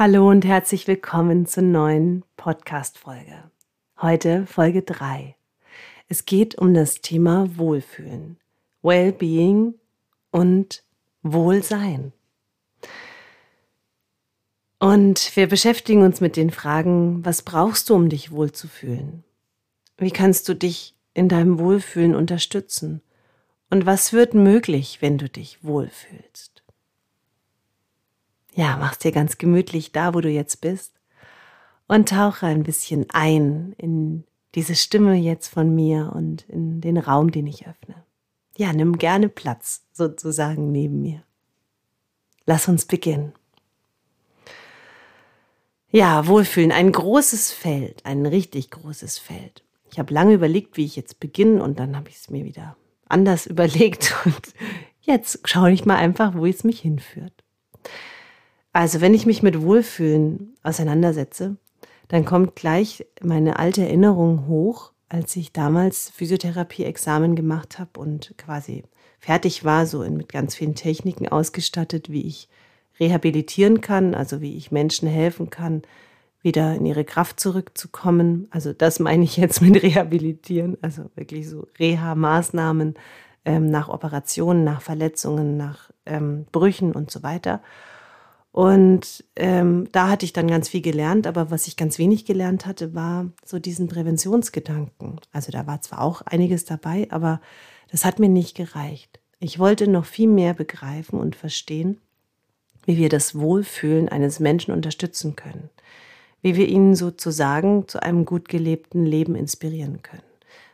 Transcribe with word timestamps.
Hallo 0.00 0.30
und 0.30 0.44
herzlich 0.44 0.86
willkommen 0.86 1.44
zur 1.44 1.64
neuen 1.64 2.22
Podcast-Folge. 2.36 3.50
Heute 4.00 4.46
Folge 4.46 4.82
3. 4.82 5.34
Es 6.06 6.24
geht 6.24 6.54
um 6.54 6.72
das 6.72 7.00
Thema 7.00 7.58
Wohlfühlen, 7.58 8.38
Wellbeing 8.82 9.74
und 10.30 10.84
Wohlsein. 11.24 12.12
Und 14.78 15.34
wir 15.34 15.48
beschäftigen 15.48 16.04
uns 16.04 16.20
mit 16.20 16.36
den 16.36 16.52
Fragen, 16.52 17.24
was 17.24 17.42
brauchst 17.42 17.90
du, 17.90 17.96
um 17.96 18.08
dich 18.08 18.30
wohlzufühlen? 18.30 19.24
Wie 19.96 20.12
kannst 20.12 20.48
du 20.48 20.54
dich 20.54 20.94
in 21.12 21.28
deinem 21.28 21.58
Wohlfühlen 21.58 22.14
unterstützen? 22.14 23.02
Und 23.68 23.84
was 23.84 24.12
wird 24.12 24.32
möglich, 24.32 24.98
wenn 25.00 25.18
du 25.18 25.28
dich 25.28 25.64
wohlfühlst? 25.64 26.57
Ja, 28.58 28.76
mach's 28.76 28.98
dir 28.98 29.12
ganz 29.12 29.38
gemütlich 29.38 29.92
da, 29.92 30.14
wo 30.14 30.20
du 30.20 30.28
jetzt 30.28 30.60
bist 30.60 30.92
und 31.86 32.08
tauche 32.08 32.46
ein 32.46 32.64
bisschen 32.64 33.06
ein 33.10 33.72
in 33.78 34.24
diese 34.56 34.74
Stimme 34.74 35.14
jetzt 35.14 35.46
von 35.46 35.72
mir 35.72 36.10
und 36.12 36.42
in 36.48 36.80
den 36.80 36.98
Raum, 36.98 37.30
den 37.30 37.46
ich 37.46 37.68
öffne. 37.68 38.02
Ja, 38.56 38.72
nimm 38.72 38.98
gerne 38.98 39.28
Platz 39.28 39.84
sozusagen 39.92 40.72
neben 40.72 41.00
mir. 41.00 41.22
Lass 42.46 42.66
uns 42.66 42.86
beginnen. 42.86 43.32
Ja, 45.92 46.26
Wohlfühlen, 46.26 46.72
ein 46.72 46.90
großes 46.90 47.52
Feld, 47.52 48.04
ein 48.06 48.26
richtig 48.26 48.72
großes 48.72 49.18
Feld. 49.18 49.62
Ich 49.92 50.00
habe 50.00 50.12
lange 50.12 50.34
überlegt, 50.34 50.76
wie 50.76 50.84
ich 50.84 50.96
jetzt 50.96 51.20
beginne 51.20 51.62
und 51.62 51.78
dann 51.78 51.96
habe 51.96 52.08
ich 52.08 52.16
es 52.16 52.28
mir 52.28 52.44
wieder 52.44 52.76
anders 53.08 53.46
überlegt 53.46 54.16
und 54.24 54.52
jetzt 55.00 55.48
schaue 55.48 55.70
ich 55.70 55.84
mal 55.84 55.96
einfach, 55.96 56.34
wo 56.34 56.44
es 56.44 56.64
mich 56.64 56.80
hinführt. 56.80 57.37
Also 58.78 59.00
wenn 59.00 59.12
ich 59.12 59.26
mich 59.26 59.42
mit 59.42 59.60
Wohlfühlen 59.60 60.54
auseinandersetze, 60.62 61.56
dann 62.06 62.24
kommt 62.24 62.54
gleich 62.54 63.04
meine 63.20 63.58
alte 63.58 63.82
Erinnerung 63.82 64.46
hoch, 64.46 64.92
als 65.08 65.34
ich 65.34 65.52
damals 65.52 66.10
Physiotherapie-Examen 66.10 67.34
gemacht 67.34 67.80
habe 67.80 67.98
und 67.98 68.34
quasi 68.38 68.84
fertig 69.18 69.64
war, 69.64 69.84
so 69.84 70.08
mit 70.08 70.28
ganz 70.28 70.54
vielen 70.54 70.76
Techniken 70.76 71.26
ausgestattet, 71.26 72.08
wie 72.08 72.24
ich 72.24 72.48
rehabilitieren 73.00 73.80
kann, 73.80 74.14
also 74.14 74.40
wie 74.40 74.56
ich 74.56 74.70
Menschen 74.70 75.08
helfen 75.08 75.50
kann, 75.50 75.82
wieder 76.42 76.76
in 76.76 76.86
ihre 76.86 77.04
Kraft 77.04 77.40
zurückzukommen. 77.40 78.46
Also 78.52 78.72
das 78.72 79.00
meine 79.00 79.24
ich 79.24 79.38
jetzt 79.38 79.60
mit 79.60 79.82
rehabilitieren, 79.82 80.78
also 80.82 81.10
wirklich 81.16 81.48
so 81.48 81.66
Reha-Maßnahmen 81.80 82.94
ähm, 83.44 83.70
nach 83.72 83.88
Operationen, 83.88 84.62
nach 84.62 84.82
Verletzungen, 84.82 85.56
nach 85.56 85.90
ähm, 86.06 86.46
Brüchen 86.52 86.92
und 86.92 87.10
so 87.10 87.24
weiter. 87.24 87.60
Und 88.58 89.22
ähm, 89.36 89.86
da 89.92 90.08
hatte 90.08 90.24
ich 90.24 90.32
dann 90.32 90.48
ganz 90.48 90.68
viel 90.68 90.80
gelernt, 90.80 91.28
aber 91.28 91.52
was 91.52 91.68
ich 91.68 91.76
ganz 91.76 91.96
wenig 91.96 92.24
gelernt 92.24 92.66
hatte, 92.66 92.92
war 92.92 93.30
so 93.44 93.60
diesen 93.60 93.86
Präventionsgedanken. 93.86 95.20
Also 95.30 95.52
da 95.52 95.68
war 95.68 95.80
zwar 95.80 96.00
auch 96.00 96.22
einiges 96.22 96.64
dabei, 96.64 97.06
aber 97.10 97.40
das 97.92 98.04
hat 98.04 98.18
mir 98.18 98.28
nicht 98.28 98.56
gereicht. 98.56 99.20
Ich 99.38 99.60
wollte 99.60 99.86
noch 99.86 100.06
viel 100.06 100.26
mehr 100.26 100.54
begreifen 100.54 101.20
und 101.20 101.36
verstehen, 101.36 102.00
wie 102.84 102.96
wir 102.96 103.08
das 103.08 103.38
Wohlfühlen 103.38 104.08
eines 104.08 104.40
Menschen 104.40 104.74
unterstützen 104.74 105.36
können, 105.36 105.70
wie 106.42 106.56
wir 106.56 106.66
ihn 106.66 106.96
sozusagen 106.96 107.86
zu 107.86 108.02
einem 108.02 108.24
gut 108.24 108.48
gelebten 108.48 109.06
Leben 109.06 109.36
inspirieren 109.36 110.02
können. 110.02 110.24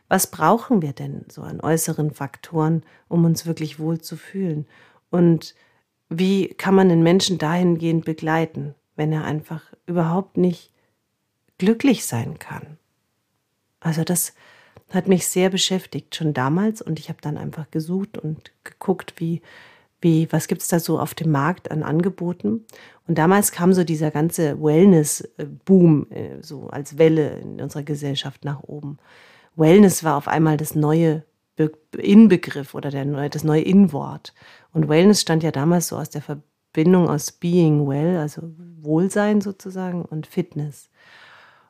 Was 0.09 0.25
brauchen 0.25 0.81
wir 0.81 0.93
denn 0.93 1.25
so 1.31 1.43
an 1.43 1.61
äußeren 1.61 2.15
Faktoren, 2.15 2.81
um 3.09 3.25
uns 3.25 3.45
wirklich 3.45 3.77
wohl 3.77 4.01
zu 4.01 4.17
fühlen? 4.17 4.65
Und 5.11 5.53
wie 6.09 6.49
kann 6.49 6.75
man 6.75 6.89
den 6.89 7.03
Menschen 7.03 7.37
dahingehend 7.37 8.05
begleiten, 8.05 8.75
wenn 8.95 9.11
er 9.11 9.23
einfach 9.23 9.63
überhaupt 9.85 10.37
nicht 10.37 10.71
glücklich 11.57 12.05
sein 12.05 12.39
kann? 12.39 12.77
Also 13.79 14.03
das 14.03 14.33
hat 14.93 15.07
mich 15.07 15.27
sehr 15.27 15.49
beschäftigt 15.49 16.15
schon 16.15 16.33
damals 16.33 16.81
und 16.81 16.99
ich 16.99 17.09
habe 17.09 17.19
dann 17.21 17.37
einfach 17.37 17.69
gesucht 17.71 18.17
und 18.17 18.51
geguckt, 18.63 19.15
wie 19.17 19.41
wie 20.01 20.27
was 20.31 20.47
gibt's 20.47 20.67
da 20.67 20.79
so 20.79 20.99
auf 20.99 21.15
dem 21.15 21.31
Markt 21.31 21.71
an 21.71 21.81
Angeboten 21.81 22.65
und 23.07 23.17
damals 23.17 23.51
kam 23.51 23.73
so 23.73 23.83
dieser 23.83 24.11
ganze 24.11 24.61
Wellness 24.61 25.27
Boom 25.65 26.07
äh, 26.11 26.41
so 26.41 26.67
als 26.67 26.97
Welle 26.97 27.39
in 27.39 27.61
unserer 27.61 27.83
Gesellschaft 27.83 28.45
nach 28.45 28.61
oben. 28.63 28.99
Wellness 29.55 30.03
war 30.03 30.17
auf 30.17 30.27
einmal 30.27 30.57
das 30.57 30.75
neue 30.75 31.23
Inbegriff 31.97 32.75
oder 32.75 32.91
der 32.91 33.05
neue, 33.05 33.29
das 33.29 33.43
neue 33.43 33.61
Inwort. 33.61 34.33
Und 34.75 34.89
Wellness 34.89 35.21
stand 35.21 35.41
ja 35.41 35.51
damals 35.51 35.87
so 35.87 35.95
aus 35.95 36.09
der 36.09 36.21
Verbindung 36.21 37.07
aus 37.07 37.31
Being 37.31 37.87
Well, 37.87 38.17
also 38.17 38.41
Wohlsein 38.81 39.39
sozusagen, 39.39 40.03
und 40.03 40.27
Fitness. 40.27 40.89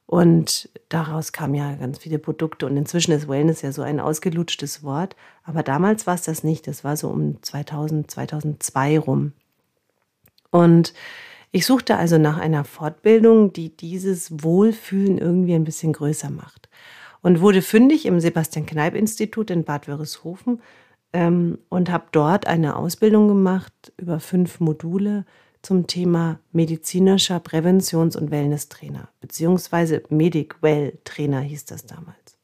Und 0.08 0.70
daraus 0.90 1.32
kamen 1.32 1.54
ja 1.54 1.76
ganz 1.76 2.00
viele 2.00 2.18
Produkte. 2.18 2.66
Und 2.66 2.76
inzwischen 2.78 3.12
ist 3.12 3.28
Wellness 3.28 3.62
ja 3.62 3.72
so 3.72 3.84
ein 3.84 4.00
ausgelutschtes 4.00 4.82
Wort. 4.82 5.16
Aber 5.44 5.62
damals 5.62 6.08
war 6.08 6.16
es 6.16 6.24
das 6.24 6.44
nicht. 6.44 6.66
Das 6.66 6.84
war 6.84 6.98
so 6.98 7.10
um 7.10 7.44
2000, 7.44 8.10
2002 8.10 8.98
rum. 8.98 9.34
Und 10.50 10.96
ich 11.52 11.68
suchte 11.68 11.98
also 11.98 12.18
nach 12.18 12.40
einer 12.40 12.64
Fortbildung, 12.64 13.54
die 13.54 13.70
dieses 13.70 14.44
Wohlfühlen 14.44 15.20
irgendwie 15.20 15.54
ein 15.54 15.64
bisschen 15.64 15.94
größer 15.94 16.32
macht 16.32 16.70
und 17.22 17.40
wurde 17.40 17.62
fündig 17.62 18.08
im 18.08 18.20
Sebastian 18.20 18.66
Kneip 18.66 18.96
Institut 18.96 19.52
in 19.52 19.64
Bad 19.64 19.88
Wörishofen 19.88 20.60
ähm, 21.16 21.60
und 21.70 21.90
habe 21.90 22.08
dort 22.12 22.46
eine 22.46 22.76
Ausbildung 22.76 23.30
gemacht 23.30 23.94
über 23.96 24.20
fünf 24.20 24.60
Module 24.60 25.26
zum 25.62 25.88
Thema 25.88 26.40
medizinischer 26.52 27.40
Präventions- 27.40 28.18
und 28.18 28.32
Wellness-Trainer, 28.32 29.08
beziehungsweise 29.22 30.04
Medic-Well-Trainer 30.10 31.40
hieß 31.40 31.66
das 31.66 31.86
damals. 31.86 32.38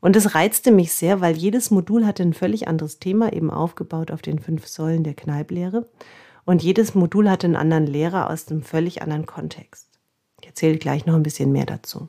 Und 0.00 0.16
es 0.16 0.34
reizte 0.34 0.72
mich 0.72 0.92
sehr, 0.92 1.20
weil 1.20 1.36
jedes 1.36 1.70
Modul 1.70 2.04
hatte 2.04 2.24
ein 2.24 2.34
völlig 2.34 2.66
anderes 2.66 2.98
Thema, 2.98 3.32
eben 3.32 3.52
aufgebaut 3.52 4.10
auf 4.10 4.20
den 4.20 4.40
fünf 4.40 4.66
Säulen 4.66 5.04
der 5.04 5.14
Kneiplehre. 5.14 5.88
Und 6.44 6.60
jedes 6.60 6.96
Modul 6.96 7.30
hatte 7.30 7.46
einen 7.46 7.54
anderen 7.54 7.86
Lehrer 7.86 8.28
aus 8.28 8.48
einem 8.48 8.62
völlig 8.62 9.00
anderen 9.00 9.26
Kontext. 9.26 9.88
Ich 10.40 10.48
erzähle 10.48 10.78
gleich 10.78 11.06
noch 11.06 11.14
ein 11.14 11.22
bisschen 11.22 11.52
mehr 11.52 11.66
dazu. 11.66 12.08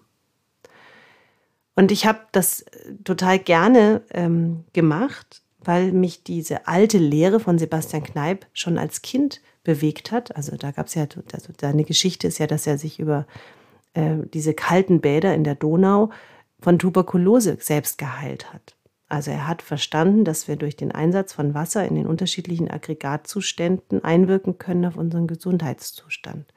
Und 1.75 1.91
ich 1.91 2.07
habe 2.07 2.19
das 2.31 2.61
äh, 2.61 2.95
total 3.03 3.37
gerne 3.37 4.01
ähm, 4.09 4.63
gemacht, 4.73 5.42
weil 5.65 5.91
mich 5.91 6.23
diese 6.23 6.67
alte 6.67 6.97
Lehre 6.97 7.39
von 7.39 7.57
Sebastian 7.57 8.03
Kneip 8.03 8.45
schon 8.53 8.77
als 8.77 9.01
Kind 9.01 9.41
bewegt 9.63 10.11
hat. 10.11 10.35
Also 10.35 10.55
da 10.57 10.71
gab 10.71 10.87
es 10.87 10.95
ja, 10.95 11.07
also 11.31 11.53
seine 11.59 11.83
Geschichte 11.83 12.27
ist 12.27 12.37
ja, 12.37 12.47
dass 12.47 12.67
er 12.67 12.77
sich 12.77 12.99
über 12.99 13.25
äh, 13.93 14.17
diese 14.33 14.53
kalten 14.53 15.01
Bäder 15.01 15.33
in 15.33 15.43
der 15.43 15.55
Donau 15.55 16.09
von 16.59 16.79
Tuberkulose 16.79 17.57
selbst 17.59 17.97
geheilt 17.97 18.53
hat. 18.53 18.75
Also 19.09 19.31
er 19.31 19.47
hat 19.47 19.61
verstanden, 19.61 20.25
dass 20.25 20.47
wir 20.47 20.55
durch 20.55 20.75
den 20.75 20.91
Einsatz 20.91 21.33
von 21.33 21.53
Wasser 21.53 21.87
in 21.87 21.95
den 21.95 22.07
unterschiedlichen 22.07 22.71
Aggregatzuständen 22.71 24.03
einwirken 24.03 24.57
können 24.57 24.85
auf 24.85 24.97
unseren 24.97 25.27
Gesundheitszustand. 25.27 26.51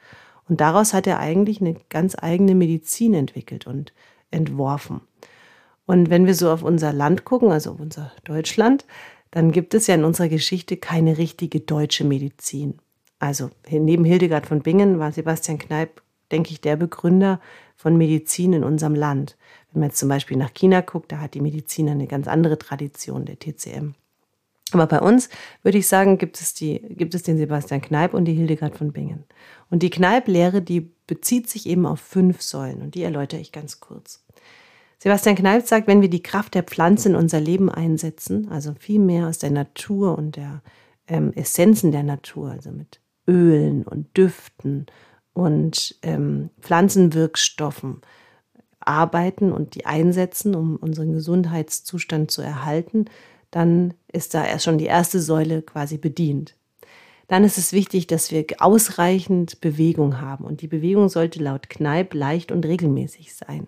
Und 0.49 0.61
daraus 0.61 0.95
hat 0.95 1.07
er 1.07 1.19
eigentlich 1.19 1.61
eine 1.61 1.77
ganz 1.91 2.17
eigene 2.19 2.55
Medizin 2.55 3.15
entwickelt 3.15 3.67
und 3.67 3.93
entworfen. 4.31 5.03
Und 5.87 6.11
wenn 6.11 6.27
wir 6.27 6.35
so 6.35 6.51
auf 6.51 6.63
unser 6.63 6.93
Land 6.93 7.25
gucken, 7.25 7.51
also 7.51 7.73
auf 7.73 7.81
unser 7.81 8.13
Deutschland, 8.25 8.85
dann 9.31 9.53
gibt 9.53 9.75
es 9.75 9.87
ja 9.87 9.95
in 9.95 10.05
unserer 10.05 10.29
Geschichte 10.29 10.77
keine 10.77 11.19
richtige 11.19 11.61
deutsche 11.61 12.05
Medizin. 12.05 12.79
Also 13.19 13.51
neben 13.71 14.05
Hildegard 14.05 14.47
von 14.47 14.61
Bingen 14.63 14.99
war 14.99 15.13
Sebastian 15.13 15.59
Kneip, 15.59 16.03
denke 16.31 16.51
ich, 16.51 16.61
der 16.61 16.77
Begründer 16.77 17.41
von 17.77 17.97
Medizin 17.97 18.53
in 18.53 18.65
unserem 18.65 18.95
Land. 18.95 19.37
Wenn 19.73 19.81
man 19.81 19.91
jetzt 19.91 19.99
zum 19.99 20.09
Beispiel 20.09 20.37
nach 20.37 20.55
China 20.55 20.81
guckt, 20.81 21.13
da 21.13 21.19
hat 21.19 21.35
die 21.35 21.41
Medizin 21.41 21.89
eine 21.89 22.07
ganz 22.07 22.29
andere 22.29 22.59
Tradition, 22.59 23.25
der 23.25 23.39
TCM. 23.39 23.95
Aber 24.73 24.87
bei 24.87 25.01
uns 25.01 25.29
würde 25.63 25.79
ich 25.79 25.87
sagen, 25.87 26.19
gibt 26.19 26.41
es, 26.41 26.53
die, 26.53 26.81
gibt 26.81 27.15
es 27.15 27.23
den 27.23 27.39
Sebastian 27.39 27.81
Kneip 27.81 28.15
und 28.15 28.25
die 28.25 28.35
Hildegard 28.35 28.77
von 28.77 28.93
Bingen. 28.93 29.25
Und 29.71 29.83
die 29.83 29.91
Kneip-Lehre, 29.91 30.61
die 30.61 30.91
bezieht 31.07 31.49
sich 31.49 31.67
eben 31.67 31.87
auf 31.87 32.01
fünf 32.01 32.43
Säulen 32.43 32.83
und 32.83 32.95
die 32.95 33.03
erläutere 33.03 33.41
ich 33.41 33.53
ganz 33.53 33.81
kurz. 33.81 34.26
Sebastian 34.99 35.37
Kneip 35.37 35.67
sagt, 35.67 35.87
wenn 35.87 36.01
wir 36.01 36.09
die 36.09 36.23
Kraft 36.23 36.55
der 36.55 36.63
Pflanze 36.63 37.11
in 37.11 37.17
unser 37.17 37.41
Leben 37.41 37.71
einsetzen, 37.71 38.49
also 38.51 38.75
viel 38.79 38.99
mehr 38.99 39.29
aus 39.29 39.39
der 39.39 39.51
Natur 39.51 40.17
und 40.17 40.37
der 40.37 40.63
ähm, 41.07 41.33
Essenzen 41.35 41.93
der 41.93 42.03
Natur, 42.03 42.51
also 42.51 42.71
mit 42.71 43.01
Ölen 43.29 43.85
und 43.85 44.17
Düften 44.17 44.87
und 45.33 45.97
ähm, 46.03 46.51
Pflanzenwirkstoffen 46.61 48.01
arbeiten 48.81 49.53
und 49.53 49.75
die 49.75 49.85
einsetzen, 49.85 50.55
um 50.55 50.77
unseren 50.77 51.13
Gesundheitszustand 51.13 52.31
zu 52.31 52.41
erhalten, 52.41 53.07
dann 53.51 53.95
ist 54.13 54.35
da 54.35 54.45
erst 54.45 54.65
schon 54.65 54.79
die 54.79 54.87
erste 54.87 55.21
Säule 55.21 55.63
quasi 55.63 55.99
bedient. 55.99 56.55
Dann 57.29 57.43
ist 57.43 57.59
es 57.59 57.73
wichtig, 57.73 58.07
dass 58.07 58.31
wir 58.31 58.47
ausreichend 58.59 59.61
Bewegung 59.61 60.21
haben 60.21 60.45
und 60.45 60.63
die 60.63 60.69
Bewegung 60.69 61.09
sollte 61.09 61.43
laut 61.43 61.69
Kneipp 61.69 62.15
leicht 62.15 62.53
und 62.53 62.65
regelmäßig 62.65 63.35
sein. 63.35 63.67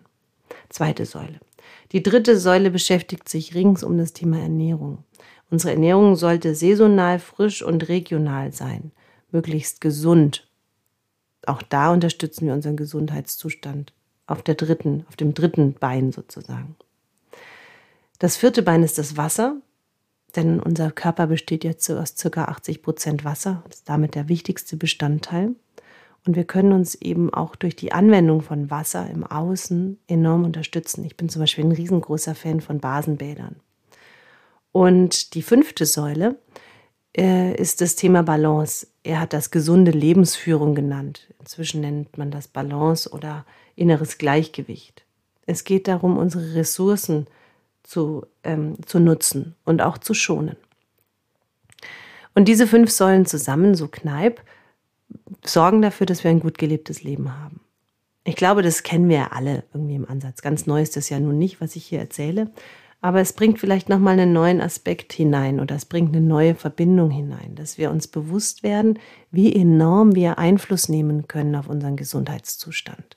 Zweite 0.69 1.07
Säule. 1.07 1.41
Die 1.93 2.03
dritte 2.03 2.39
Säule 2.39 2.71
beschäftigt 2.71 3.29
sich 3.29 3.55
rings 3.55 3.83
um 3.83 3.99
das 3.99 4.13
Thema 4.13 4.39
Ernährung. 4.39 5.05
Unsere 5.51 5.73
Ernährung 5.73 6.17
sollte 6.17 6.55
saisonal, 6.55 7.19
frisch 7.19 7.63
und 7.63 7.89
regional 7.89 8.53
sein, 8.53 8.93
möglichst 9.31 9.81
gesund. 9.81 10.47
Auch 11.47 11.63
da 11.63 11.93
unterstützen 11.93 12.47
wir 12.47 12.53
unseren 12.53 12.77
Gesundheitszustand 12.77 13.93
auf 14.27 14.43
der 14.43 14.55
dritten, 14.55 15.07
auf 15.09 15.17
dem 15.17 15.33
dritten 15.33 15.73
Bein 15.73 16.13
sozusagen. 16.13 16.77
Das 18.19 18.37
vierte 18.37 18.63
Bein 18.63 18.83
ist 18.83 18.99
das 18.99 19.17
Wasser, 19.17 19.57
denn 20.37 20.61
unser 20.61 20.91
Körper 20.91 21.29
besteht 21.29 21.65
jetzt 21.65 21.91
aus 21.91 22.15
ca. 22.17 22.45
80 22.45 22.83
Prozent 22.83 23.25
Wasser, 23.25 23.65
ist 23.71 23.89
damit 23.89 24.15
der 24.15 24.29
wichtigste 24.29 24.77
Bestandteil. 24.77 25.55
Und 26.29 26.37
wir 26.37 26.45
können 26.45 26.73
uns 26.73 26.95
eben 26.95 27.33
auch 27.33 27.57
durch 27.57 27.75
die 27.75 27.93
Anwendung 27.93 28.43
von 28.43 28.71
Wasser 28.71 29.09
im 29.09 29.25
Außen 29.25 29.99
enorm 30.09 30.45
unterstützen. 30.45 31.03
Ich 31.07 31.17
bin 31.17 31.31
zum 31.31 31.41
Beispiel 31.41 31.65
ein 31.65 31.73
riesengroßer 31.73 32.35
Fan 32.35 32.61
von 32.61 32.81
Basenbädern. 32.81 33.57
Und 34.71 35.33
die 35.33 35.41
fünfte 35.41 35.87
Säule 35.87 36.37
äh, 37.17 37.57
ist 37.57 37.81
das 37.81 37.97
Thema 37.97 38.23
Balance. 38.23 38.89
Er 39.05 39.21
hat 39.21 39.33
das 39.33 39.51
gesunde 39.51 39.91
Lebensführung 39.91 40.75
genannt. 40.75 41.33
Inzwischen 41.41 41.81
nennt 41.81 42.19
man 42.19 42.31
das 42.31 42.47
Balance 42.47 43.09
oder 43.09 43.47
inneres 43.75 44.19
Gleichgewicht. 44.19 45.07
Es 45.47 45.65
geht 45.65 45.89
darum, 45.89 46.19
unsere 46.19 46.55
Ressourcen 46.55 47.27
zu, 47.85 48.27
ähm, 48.45 48.77
zu 48.85 49.01
nutzen 49.01 49.55
und 49.65 49.81
auch 49.81 49.97
zu 49.97 50.13
schonen. 50.13 50.57
Und 52.35 52.49
diese 52.49 52.67
fünf 52.67 52.91
Säulen 52.91 53.25
zusammen, 53.25 53.75
so 53.75 53.89
Kneipp, 53.89 54.43
sorgen 55.45 55.83
dafür, 55.83 56.07
dass 56.07 56.25
wir 56.25 56.31
ein 56.31 56.41
gut 56.41 56.59
gelebtes 56.59 57.03
Leben 57.03 57.39
haben. 57.39 57.61
Ich 58.25 58.37
glaube, 58.37 58.63
das 58.63 58.83
kennen 58.83 59.09
wir 59.09 59.17
ja 59.17 59.29
alle 59.33 59.65
irgendwie 59.73 59.95
im 59.95 60.09
Ansatz. 60.09 60.43
Ganz 60.43 60.67
neu 60.67 60.83
ist 60.83 60.97
das 60.97 61.09
ja 61.09 61.19
nun 61.19 61.39
nicht, 61.39 61.61
was 61.61 61.77
ich 61.77 61.87
hier 61.87 61.99
erzähle, 61.99 62.51
aber 63.01 63.21
es 63.21 63.33
bringt 63.33 63.59
vielleicht 63.59 63.89
nochmal 63.89 64.19
einen 64.19 64.33
neuen 64.33 64.61
Aspekt 64.61 65.13
hinein 65.13 65.61
oder 65.61 65.77
es 65.77 65.85
bringt 65.85 66.15
eine 66.15 66.27
neue 66.27 66.55
Verbindung 66.55 67.11
hinein, 67.11 67.55
dass 67.55 67.79
wir 67.79 67.91
uns 67.91 68.09
bewusst 68.09 68.63
werden, 68.63 68.99
wie 69.31 69.55
enorm 69.55 70.15
wir 70.15 70.39
Einfluss 70.39 70.89
nehmen 70.89 71.29
können 71.29 71.55
auf 71.55 71.69
unseren 71.69 71.97
Gesundheitszustand. 71.97 73.17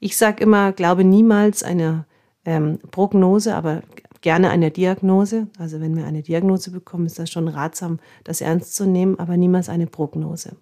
Ich 0.00 0.16
sage 0.16 0.44
immer, 0.44 0.72
glaube 0.72 1.02
niemals 1.02 1.62
einer 1.62 2.06
ähm, 2.44 2.78
Prognose, 2.90 3.54
aber 3.54 3.82
gerne 4.20 4.50
eine 4.50 4.70
Diagnose. 4.70 5.48
Also 5.58 5.80
wenn 5.80 5.96
wir 5.96 6.04
eine 6.04 6.22
Diagnose 6.22 6.70
bekommen, 6.70 7.06
ist 7.06 7.18
das 7.18 7.30
schon 7.30 7.48
ratsam, 7.48 8.00
das 8.22 8.42
ernst 8.42 8.76
zu 8.76 8.86
nehmen, 8.86 9.18
aber 9.18 9.36
niemals 9.36 9.68
eine 9.68 9.86
Prognose. 9.86 10.56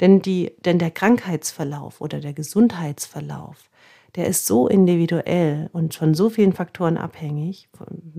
Denn, 0.00 0.22
die, 0.22 0.52
denn 0.64 0.78
der 0.78 0.90
Krankheitsverlauf 0.90 2.00
oder 2.00 2.20
der 2.20 2.32
Gesundheitsverlauf, 2.32 3.70
der 4.14 4.26
ist 4.26 4.46
so 4.46 4.68
individuell 4.68 5.70
und 5.72 5.94
von 5.94 6.14
so 6.14 6.28
vielen 6.28 6.52
Faktoren 6.52 6.98
abhängig. 6.98 7.68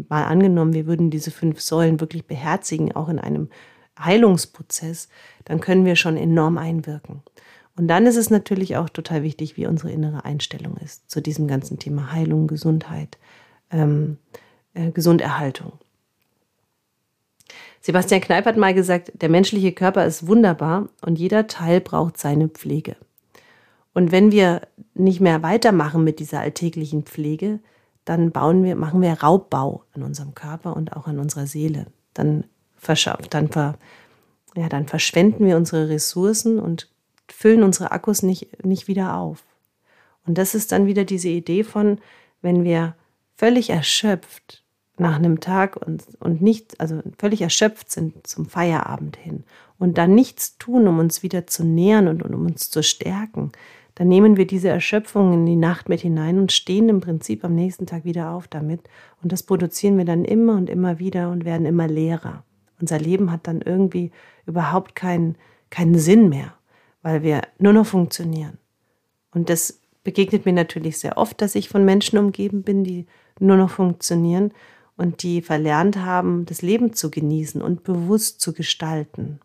Mal 0.09 0.25
angenommen, 0.25 0.73
wir 0.73 0.87
würden 0.87 1.11
diese 1.11 1.31
fünf 1.31 1.61
Säulen 1.61 1.99
wirklich 1.99 2.25
beherzigen, 2.25 2.93
auch 2.93 3.09
in 3.09 3.19
einem 3.19 3.49
Heilungsprozess, 3.99 5.07
dann 5.45 5.59
können 5.59 5.85
wir 5.85 5.95
schon 5.95 6.17
enorm 6.17 6.57
einwirken. 6.57 7.21
Und 7.75 7.87
dann 7.87 8.05
ist 8.05 8.17
es 8.17 8.29
natürlich 8.29 8.77
auch 8.77 8.89
total 8.89 9.23
wichtig, 9.23 9.57
wie 9.57 9.65
unsere 9.65 9.91
innere 9.91 10.25
Einstellung 10.25 10.77
ist 10.77 11.09
zu 11.09 11.21
diesem 11.21 11.47
ganzen 11.47 11.79
Thema 11.79 12.11
Heilung, 12.11 12.47
Gesundheit, 12.47 13.17
ähm, 13.71 14.17
äh, 14.73 14.91
Gesunderhaltung. 14.91 15.73
Sebastian 17.85 18.21
Kneip 18.21 18.45
hat 18.45 18.55
mal 18.55 18.73
gesagt, 18.73 19.11
der 19.13 19.27
menschliche 19.27 19.73
Körper 19.73 20.05
ist 20.05 20.25
wunderbar 20.25 20.87
und 21.01 21.19
jeder 21.19 21.47
Teil 21.47 21.81
braucht 21.81 22.17
seine 22.17 22.47
Pflege. 22.47 22.95
Und 23.93 24.13
wenn 24.13 24.31
wir 24.31 24.61
nicht 24.93 25.19
mehr 25.19 25.43
weitermachen 25.43 26.01
mit 26.01 26.19
dieser 26.19 26.39
alltäglichen 26.39 27.03
Pflege, 27.03 27.59
dann 28.05 28.31
bauen 28.31 28.63
wir, 28.63 28.77
machen 28.77 29.01
wir 29.01 29.11
Raubbau 29.11 29.83
an 29.91 30.03
unserem 30.03 30.33
Körper 30.33 30.77
und 30.77 30.95
auch 30.95 31.07
an 31.07 31.19
unserer 31.19 31.45
Seele. 31.45 31.87
Dann, 32.13 32.45
verschafft, 32.77 33.33
dann, 33.33 33.49
ver, 33.49 33.77
ja, 34.55 34.69
dann 34.69 34.87
verschwenden 34.87 35.45
wir 35.45 35.57
unsere 35.57 35.89
Ressourcen 35.89 36.59
und 36.59 36.89
füllen 37.27 37.63
unsere 37.63 37.91
Akkus 37.91 38.23
nicht, 38.23 38.63
nicht 38.63 38.87
wieder 38.87 39.17
auf. 39.17 39.43
Und 40.25 40.37
das 40.37 40.55
ist 40.55 40.71
dann 40.71 40.85
wieder 40.85 41.03
diese 41.03 41.29
Idee 41.29 41.65
von, 41.65 41.99
wenn 42.41 42.63
wir 42.63 42.95
völlig 43.35 43.69
erschöpft 43.69 44.62
nach 44.97 45.15
einem 45.15 45.39
Tag 45.39 45.77
und, 45.77 46.03
und 46.19 46.41
nicht, 46.41 46.79
also 46.79 47.01
völlig 47.17 47.41
erschöpft 47.41 47.91
sind 47.91 48.27
zum 48.27 48.45
Feierabend 48.45 49.17
hin 49.17 49.43
und 49.79 49.97
dann 49.97 50.13
nichts 50.13 50.57
tun, 50.57 50.87
um 50.87 50.99
uns 50.99 51.23
wieder 51.23 51.47
zu 51.47 51.63
nähern 51.63 52.07
und, 52.07 52.21
und 52.23 52.33
um 52.35 52.45
uns 52.45 52.69
zu 52.69 52.83
stärken, 52.83 53.51
dann 53.95 54.07
nehmen 54.07 54.37
wir 54.37 54.47
diese 54.47 54.69
Erschöpfung 54.69 55.33
in 55.33 55.45
die 55.45 55.55
Nacht 55.55 55.89
mit 55.89 56.01
hinein 56.01 56.39
und 56.39 56.51
stehen 56.51 56.89
im 56.89 57.01
Prinzip 57.01 57.43
am 57.43 57.53
nächsten 57.53 57.85
Tag 57.85 58.05
wieder 58.05 58.31
auf 58.31 58.47
damit. 58.47 58.81
Und 59.21 59.31
das 59.31 59.43
produzieren 59.43 59.97
wir 59.97 60.05
dann 60.05 60.25
immer 60.25 60.55
und 60.55 60.69
immer 60.69 60.97
wieder 60.97 61.29
und 61.29 61.45
werden 61.45 61.67
immer 61.67 61.87
leerer. 61.87 62.43
Unser 62.81 62.97
Leben 62.97 63.31
hat 63.31 63.47
dann 63.47 63.61
irgendwie 63.61 64.11
überhaupt 64.47 64.95
keinen, 64.95 65.35
keinen 65.69 65.97
Sinn 65.97 66.29
mehr 66.29 66.53
weil 67.03 67.21
wir 67.21 67.41
nur 67.59 67.73
noch 67.73 67.85
funktionieren. 67.85 68.57
Und 69.31 69.49
das 69.49 69.79
begegnet 70.03 70.45
mir 70.45 70.53
natürlich 70.53 70.97
sehr 70.97 71.17
oft, 71.17 71.39
dass 71.41 71.53
ich 71.53 71.69
von 71.69 71.85
Menschen 71.85 72.17
umgeben 72.17 72.63
bin, 72.63 72.83
die 72.83 73.05
nur 73.39 73.57
noch 73.57 73.69
funktionieren 73.69 74.51
und 74.97 75.23
die 75.23 75.41
verlernt 75.41 75.97
haben, 75.97 76.45
das 76.45 76.61
Leben 76.61 76.93
zu 76.93 77.09
genießen 77.09 77.61
und 77.61 77.83
bewusst 77.83 78.41
zu 78.41 78.53
gestalten. 78.53 79.39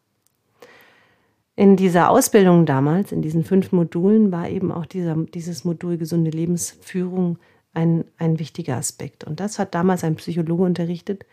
In 1.56 1.76
dieser 1.76 2.10
Ausbildung 2.10 2.66
damals, 2.66 3.10
in 3.10 3.22
diesen 3.22 3.42
fünf 3.42 3.72
Modulen, 3.72 4.30
war 4.30 4.48
eben 4.48 4.70
auch 4.70 4.86
dieser, 4.86 5.16
dieses 5.16 5.64
Modul 5.64 5.98
gesunde 5.98 6.30
Lebensführung 6.30 7.38
ein, 7.74 8.04
ein 8.16 8.38
wichtiger 8.38 8.76
Aspekt. 8.76 9.24
Und 9.24 9.40
das 9.40 9.58
hat 9.58 9.74
damals 9.74 10.04
ein 10.04 10.16
Psychologe 10.16 10.62
unterrichtet 10.62 11.24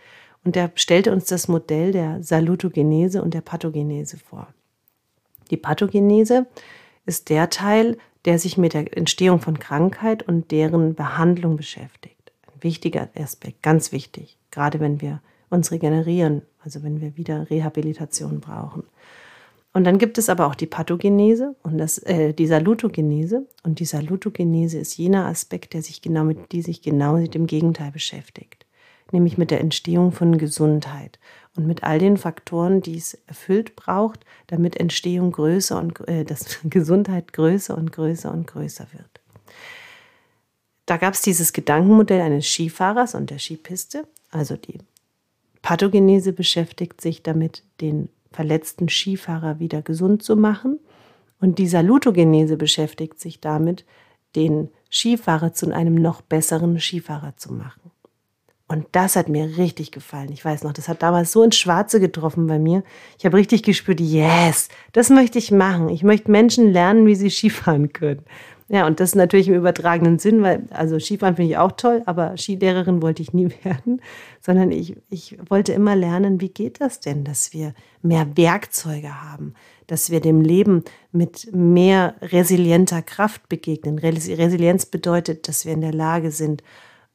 und 0.44 0.56
der 0.56 0.72
stellte 0.76 1.12
uns 1.12 1.26
das 1.26 1.48
Modell 1.48 1.92
der 1.92 2.24
Salutogenese 2.24 3.22
und 3.22 3.34
der 3.34 3.42
Pathogenese 3.42 4.18
vor. 4.18 4.48
Die 5.52 5.58
Pathogenese 5.58 6.46
ist 7.06 7.30
der 7.30 7.50
Teil, 7.50 7.98
der 8.26 8.40
sich 8.40 8.58
mit 8.58 8.74
der 8.74 8.96
Entstehung 8.98 9.40
von 9.40 9.60
Krankheit 9.60 10.24
und 10.24 10.52
deren 10.52 10.96
Behandlung 10.96 11.58
beschäftigt. 11.58 12.15
Wichtiger 12.66 13.08
Aspekt, 13.16 13.62
ganz 13.62 13.92
wichtig, 13.92 14.38
gerade 14.52 14.80
wenn 14.80 15.00
wir 15.00 15.22
uns 15.50 15.72
regenerieren, 15.72 16.42
also 16.64 16.84
wenn 16.84 17.00
wir 17.00 17.16
wieder 17.16 17.50
Rehabilitation 17.50 18.42
brauchen. 18.42 18.84
Und 19.72 19.84
dann 19.84 19.98
gibt 19.98 20.18
es 20.18 20.30
aber 20.30 20.48
auch 20.48 20.56
die 20.56 20.68
Pathogenese 20.68 21.56
und 21.62 21.78
das, 21.78 21.98
äh, 22.00 22.34
die 22.34 22.48
Salutogenese. 22.48 23.46
Und 23.64 23.80
die 23.80 23.86
Salutogenese 23.86 24.80
ist 24.80 24.98
jener 24.98 25.26
Aspekt, 25.26 25.74
der 25.74 25.82
sich 25.82 26.02
genau 26.02 26.24
mit, 26.24 26.54
die 26.54 26.62
sich 26.62 26.82
genau 26.82 27.18
mit 27.18 27.36
dem 27.36 27.46
Gegenteil 27.46 27.92
beschäftigt, 27.92 28.66
nämlich 29.12 29.38
mit 29.38 29.52
der 29.52 29.60
Entstehung 29.60 30.14
von 30.14 30.38
Gesundheit 30.38 31.20
und 31.58 31.68
mit 31.68 31.84
all 31.84 32.00
den 32.00 32.16
Faktoren, 32.16 32.82
die 32.82 32.98
es 32.98 33.16
erfüllt 33.28 33.76
braucht, 33.76 34.26
damit 34.48 34.80
Entstehung 34.80 35.34
größer 35.34 35.78
und 35.78 36.08
äh, 36.08 36.24
dass 36.24 36.60
Gesundheit 36.64 37.34
größer 37.34 37.78
und 37.78 37.92
größer 37.92 38.32
und 38.32 38.48
größer 38.48 38.88
wird. 38.94 39.15
Da 40.86 40.98
gab 40.98 41.14
es 41.14 41.22
dieses 41.22 41.54
Gedankenmodell 41.54 42.22
eines 42.22 42.46
Skifahrers 42.46 43.16
und 43.16 43.30
der 43.30 43.40
Skipiste, 43.40 44.08
also 44.30 44.56
die 44.56 44.80
Pathogenese 45.62 46.32
beschäftigt 46.32 47.02
sich 47.02 47.24
damit, 47.24 47.64
den 47.82 48.10
verletzten 48.32 48.90
Skifahrer 48.90 49.60
wieder 49.60 49.82
gesund 49.82 50.22
zu 50.22 50.36
machen 50.36 50.80
und 51.40 51.58
die 51.58 51.68
Salutogenese 51.68 52.58
beschäftigt 52.58 53.20
sich 53.20 53.40
damit, 53.40 53.86
den 54.36 54.70
Skifahrer 54.92 55.54
zu 55.54 55.74
einem 55.74 55.96
noch 55.96 56.22
besseren 56.22 56.80
Skifahrer 56.80 57.36
zu 57.38 57.54
machen. 57.54 57.92
Und 58.68 58.88
das 58.94 59.16
hat 59.16 59.30
mir 59.30 59.58
richtig 59.58 59.92
gefallen. 59.92 60.32
Ich 60.32 60.44
weiß 60.44 60.64
noch, 60.64 60.74
das 60.74 60.88
hat 60.88 61.04
damals 61.04 61.32
so 61.32 61.44
ins 61.44 61.56
Schwarze 61.56 62.00
getroffen 62.00 62.48
bei 62.48 62.58
mir. 62.58 62.84
Ich 63.20 63.26
habe 63.26 63.38
richtig 63.38 63.62
gespürt, 63.62 64.00
yes, 64.00 64.70
das 64.92 65.12
möchte 65.12 65.38
ich 65.38 65.52
machen. 65.52 65.90
Ich 65.90 66.02
möchte 66.02 66.32
Menschen 66.32 66.72
lernen, 66.72 67.06
wie 67.06 67.16
sie 67.16 67.30
Skifahren 67.30 67.94
können. 67.94 68.24
Ja, 68.68 68.88
und 68.88 69.00
das 69.00 69.14
natürlich 69.14 69.48
im 69.48 69.54
übertragenen 69.54 70.18
Sinn, 70.18 70.42
weil, 70.42 70.64
also 70.72 70.98
Skifahren 71.00 71.36
finde 71.36 71.52
ich 71.52 71.58
auch 71.58 71.74
toll, 71.74 72.02
aber 72.08 72.36
Skilehrerin 72.36 73.02
wollte 73.04 73.22
ich 73.22 73.32
nie 73.32 73.50
werden, 73.64 74.02
sondern 74.42 74.72
ich, 74.72 74.98
ich 75.10 75.38
wollte 75.50 75.74
immer 75.74 75.96
lernen, 75.96 76.42
wie 76.42 76.50
geht 76.50 76.82
das 76.82 77.00
denn, 77.00 77.24
dass 77.24 77.54
wir 77.54 77.76
mehr 78.02 78.36
Werkzeuge 78.36 79.22
haben, 79.24 79.54
dass 79.86 80.10
wir 80.10 80.20
dem 80.20 80.42
Leben 80.42 80.84
mit 81.12 81.54
mehr 81.54 82.16
resilienter 82.22 83.04
Kraft 83.04 83.50
begegnen. 83.50 84.00
Resilienz 84.00 84.88
bedeutet, 84.88 85.48
dass 85.48 85.66
wir 85.66 85.74
in 85.74 85.82
der 85.82 85.94
Lage 85.94 86.32
sind, 86.32 86.64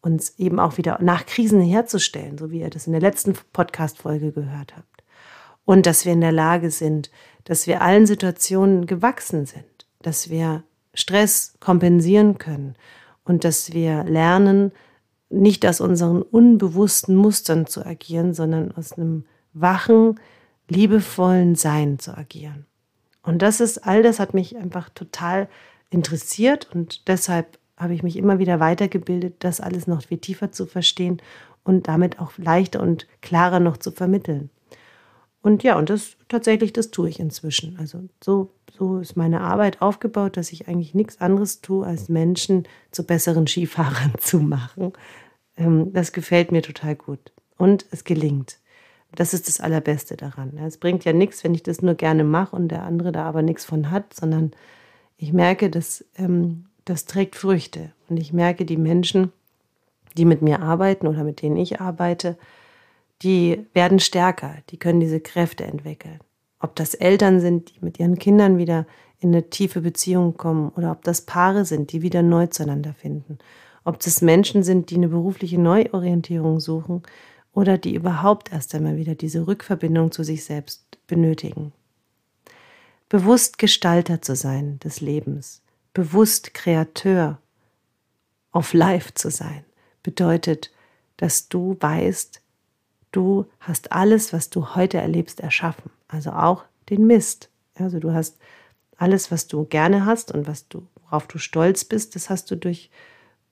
uns 0.03 0.39
eben 0.39 0.61
auch 0.61 0.79
wieder 0.79 0.99
nach 1.03 1.27
Krisen 1.27 1.61
herzustellen, 1.61 2.39
so 2.39 2.53
wie 2.53 2.61
ihr 2.61 2.71
das 2.71 2.87
in 2.87 2.93
der 2.93 3.03
letzten 3.03 3.35
Podcast-Folge 3.53 4.31
gehört 4.31 4.77
habt. 4.77 4.87
Und 5.65 5.87
dass 5.87 6.05
wir 6.05 6.13
in 6.13 6.21
der 6.21 6.33
Lage 6.33 6.71
sind, 6.71 7.11
dass 7.45 7.67
wir 7.67 7.83
allen 7.83 8.07
Situationen 8.07 8.87
gewachsen 8.87 9.47
sind, 9.47 9.65
dass 10.01 10.31
wir 10.31 10.63
Stress 10.95 11.55
kompensieren 11.61 12.39
können 12.39 12.75
und 13.25 13.45
dass 13.45 13.73
wir 13.73 14.05
lernen, 14.05 14.73
nicht 15.29 15.65
aus 15.65 15.81
unseren 15.81 16.23
unbewussten 16.23 17.15
Mustern 17.15 17.67
zu 17.67 17.87
agieren, 17.87 18.35
sondern 18.35 18.73
aus 18.73 18.93
einem 18.93 19.25
wachen, 19.53 20.19
liebevollen 20.69 21.55
Sein 21.55 21.99
zu 21.99 22.17
agieren. 22.17 22.67
Und 23.23 23.43
das 23.43 23.61
ist, 23.61 23.79
all 23.87 24.03
das 24.03 24.19
hat 24.19 24.35
mich 24.35 24.57
einfach 24.57 24.89
total 24.89 25.49
interessiert 25.91 26.69
und 26.75 27.09
deshalb 27.09 27.59
habe 27.77 27.95
ich 27.95 28.03
mich 28.03 28.17
immer 28.17 28.39
wieder 28.39 28.61
weitergebildet, 28.61 29.37
das 29.41 29.61
alles 29.61 29.87
noch 29.87 30.03
viel 30.03 30.19
tiefer 30.19 30.53
zu 30.53 30.67
verstehen 30.67 31.23
und 31.65 31.89
damit 31.89 32.19
auch 32.19 32.33
leichter 32.37 32.81
und 32.81 33.07
klarer 33.21 33.61
noch 33.61 33.77
zu 33.77 33.91
vermitteln. 33.91 34.51
Und 35.43 35.63
ja, 35.63 35.79
und 35.79 35.89
das 35.89 36.17
tatsächlich, 36.29 36.73
das 36.73 36.91
tue 36.91 37.09
ich 37.09 37.19
inzwischen. 37.19 37.79
Also 37.79 38.03
so, 38.23 38.53
so 38.77 38.99
ist 38.99 39.17
meine 39.17 39.41
Arbeit 39.41 39.81
aufgebaut, 39.81 40.37
dass 40.37 40.53
ich 40.53 40.69
eigentlich 40.69 40.95
nichts 40.95 41.21
anderes 41.21 41.61
tue, 41.63 41.87
als 41.87 42.09
Menschen 42.09 42.69
zu 42.91 43.05
besseren 43.05 43.47
Skifahrern 43.47 44.15
zu 44.19 44.39
machen. 44.39 44.93
Ähm, 45.57 45.93
das 45.93 46.13
gefällt 46.13 46.53
mir 46.53 46.63
total 46.63 46.95
gut. 46.95 47.33
Und 47.57 47.87
es 47.91 48.05
gelingt. 48.05 48.59
Das 49.15 49.35
ist 49.35 49.49
das 49.49 49.61
Allerbeste 49.61 50.17
daran. 50.17 50.57
Es 50.59 50.77
bringt 50.77 51.05
ja 51.05 51.13
nichts, 51.13 51.43
wenn 51.43 51.55
ich 51.55 51.63
das 51.63 51.83
nur 51.83 51.95
gerne 51.95 52.23
mache 52.23 52.55
und 52.55 52.69
der 52.69 52.85
andere 52.85 53.11
da 53.11 53.25
aber 53.25 53.43
nichts 53.43 53.65
von 53.65 53.91
hat, 53.91 54.15
sondern 54.15 54.53
ich 55.17 55.33
merke, 55.33 55.69
dass 55.69 56.05
ähm, 56.17 56.67
das 56.85 57.07
trägt 57.07 57.37
Früchte. 57.37 57.93
Und 58.09 58.19
ich 58.19 58.33
merke, 58.33 58.65
die 58.65 58.77
Menschen, 58.77 59.33
die 60.17 60.25
mit 60.25 60.43
mir 60.43 60.61
arbeiten 60.63 61.07
oder 61.07 61.25
mit 61.25 61.43
denen 61.43 61.57
ich 61.57 61.81
arbeite, 61.81 62.37
die 63.23 63.67
werden 63.75 64.01
stärker, 64.01 64.57
die 64.71 64.79
können 64.79 65.01
diese 65.01 65.21
Kräfte 65.21 65.65
entwickeln. 65.65 66.21
Ob 66.59 66.77
das 66.77 66.95
Eltern 66.95 67.41
sind, 67.41 67.75
die 67.75 67.85
mit 67.85 67.99
ihren 67.99 68.19
Kindern 68.19 68.59
wieder 68.59 68.87
in 69.19 69.31
eine 69.31 69.51
tiefe 69.51 69.83
Beziehung 69.83 70.37
kommen 70.37 70.71
oder 70.71 70.93
ob 70.93 71.05
das 71.05 71.23
Paare 71.23 71.65
sind, 71.65 71.93
die 71.93 72.03
wieder 72.03 72.23
neu 72.23 72.47
zueinander 72.47 72.95
finden. 72.95 73.39
Ob 73.85 74.01
das 74.01 74.23
Menschen 74.23 74.63
sind, 74.63 74.91
die 74.91 74.97
eine 74.97 75.09
berufliche 75.09 75.61
Neuorientierung 75.61 76.61
suchen 76.61 77.03
oder 77.53 77.79
die 77.79 77.95
überhaupt 77.95 78.53
erst 78.53 78.75
einmal 78.75 78.97
wieder 78.97 79.15
diese 79.15 79.47
Rückverbindung 79.47 80.13
zu 80.13 80.23
sich 80.23 80.45
selbst 80.45 80.99
benötigen. 81.07 81.73
Bewusst 83.09 83.59
Gestalter 83.59 84.23
zu 84.23 84.37
sein 84.37 84.79
des 84.79 85.01
Lebens, 85.01 85.63
bewusst 85.93 86.55
Kreateur 86.55 87.39
auf 88.53 88.73
Life 88.73 89.15
zu 89.15 89.31
sein, 89.31 89.65
bedeutet, 90.03 90.71
dass 91.17 91.49
du 91.49 91.77
weißt, 91.81 92.40
du 93.13 93.47
hast 93.61 93.93
alles, 93.93 94.33
was 94.33 94.51
du 94.51 94.75
heute 94.75 94.99
erlebst, 94.99 95.41
erschaffen. 95.41 95.91
Also 96.09 96.31
auch 96.31 96.65
den 96.89 97.07
Mist. 97.07 97.51
Also 97.75 97.99
du 97.99 98.13
hast 98.13 98.39
alles, 98.97 99.31
was 99.31 99.47
du 99.47 99.65
gerne 99.65 100.05
hast 100.05 100.33
und 100.33 100.47
was 100.47 100.69
du, 100.69 100.87
worauf 101.05 101.27
du 101.27 101.39
stolz 101.39 101.85
bist, 101.85 102.15
das 102.15 102.31
hast 102.31 102.51
du 102.51 102.57
durch 102.57 102.91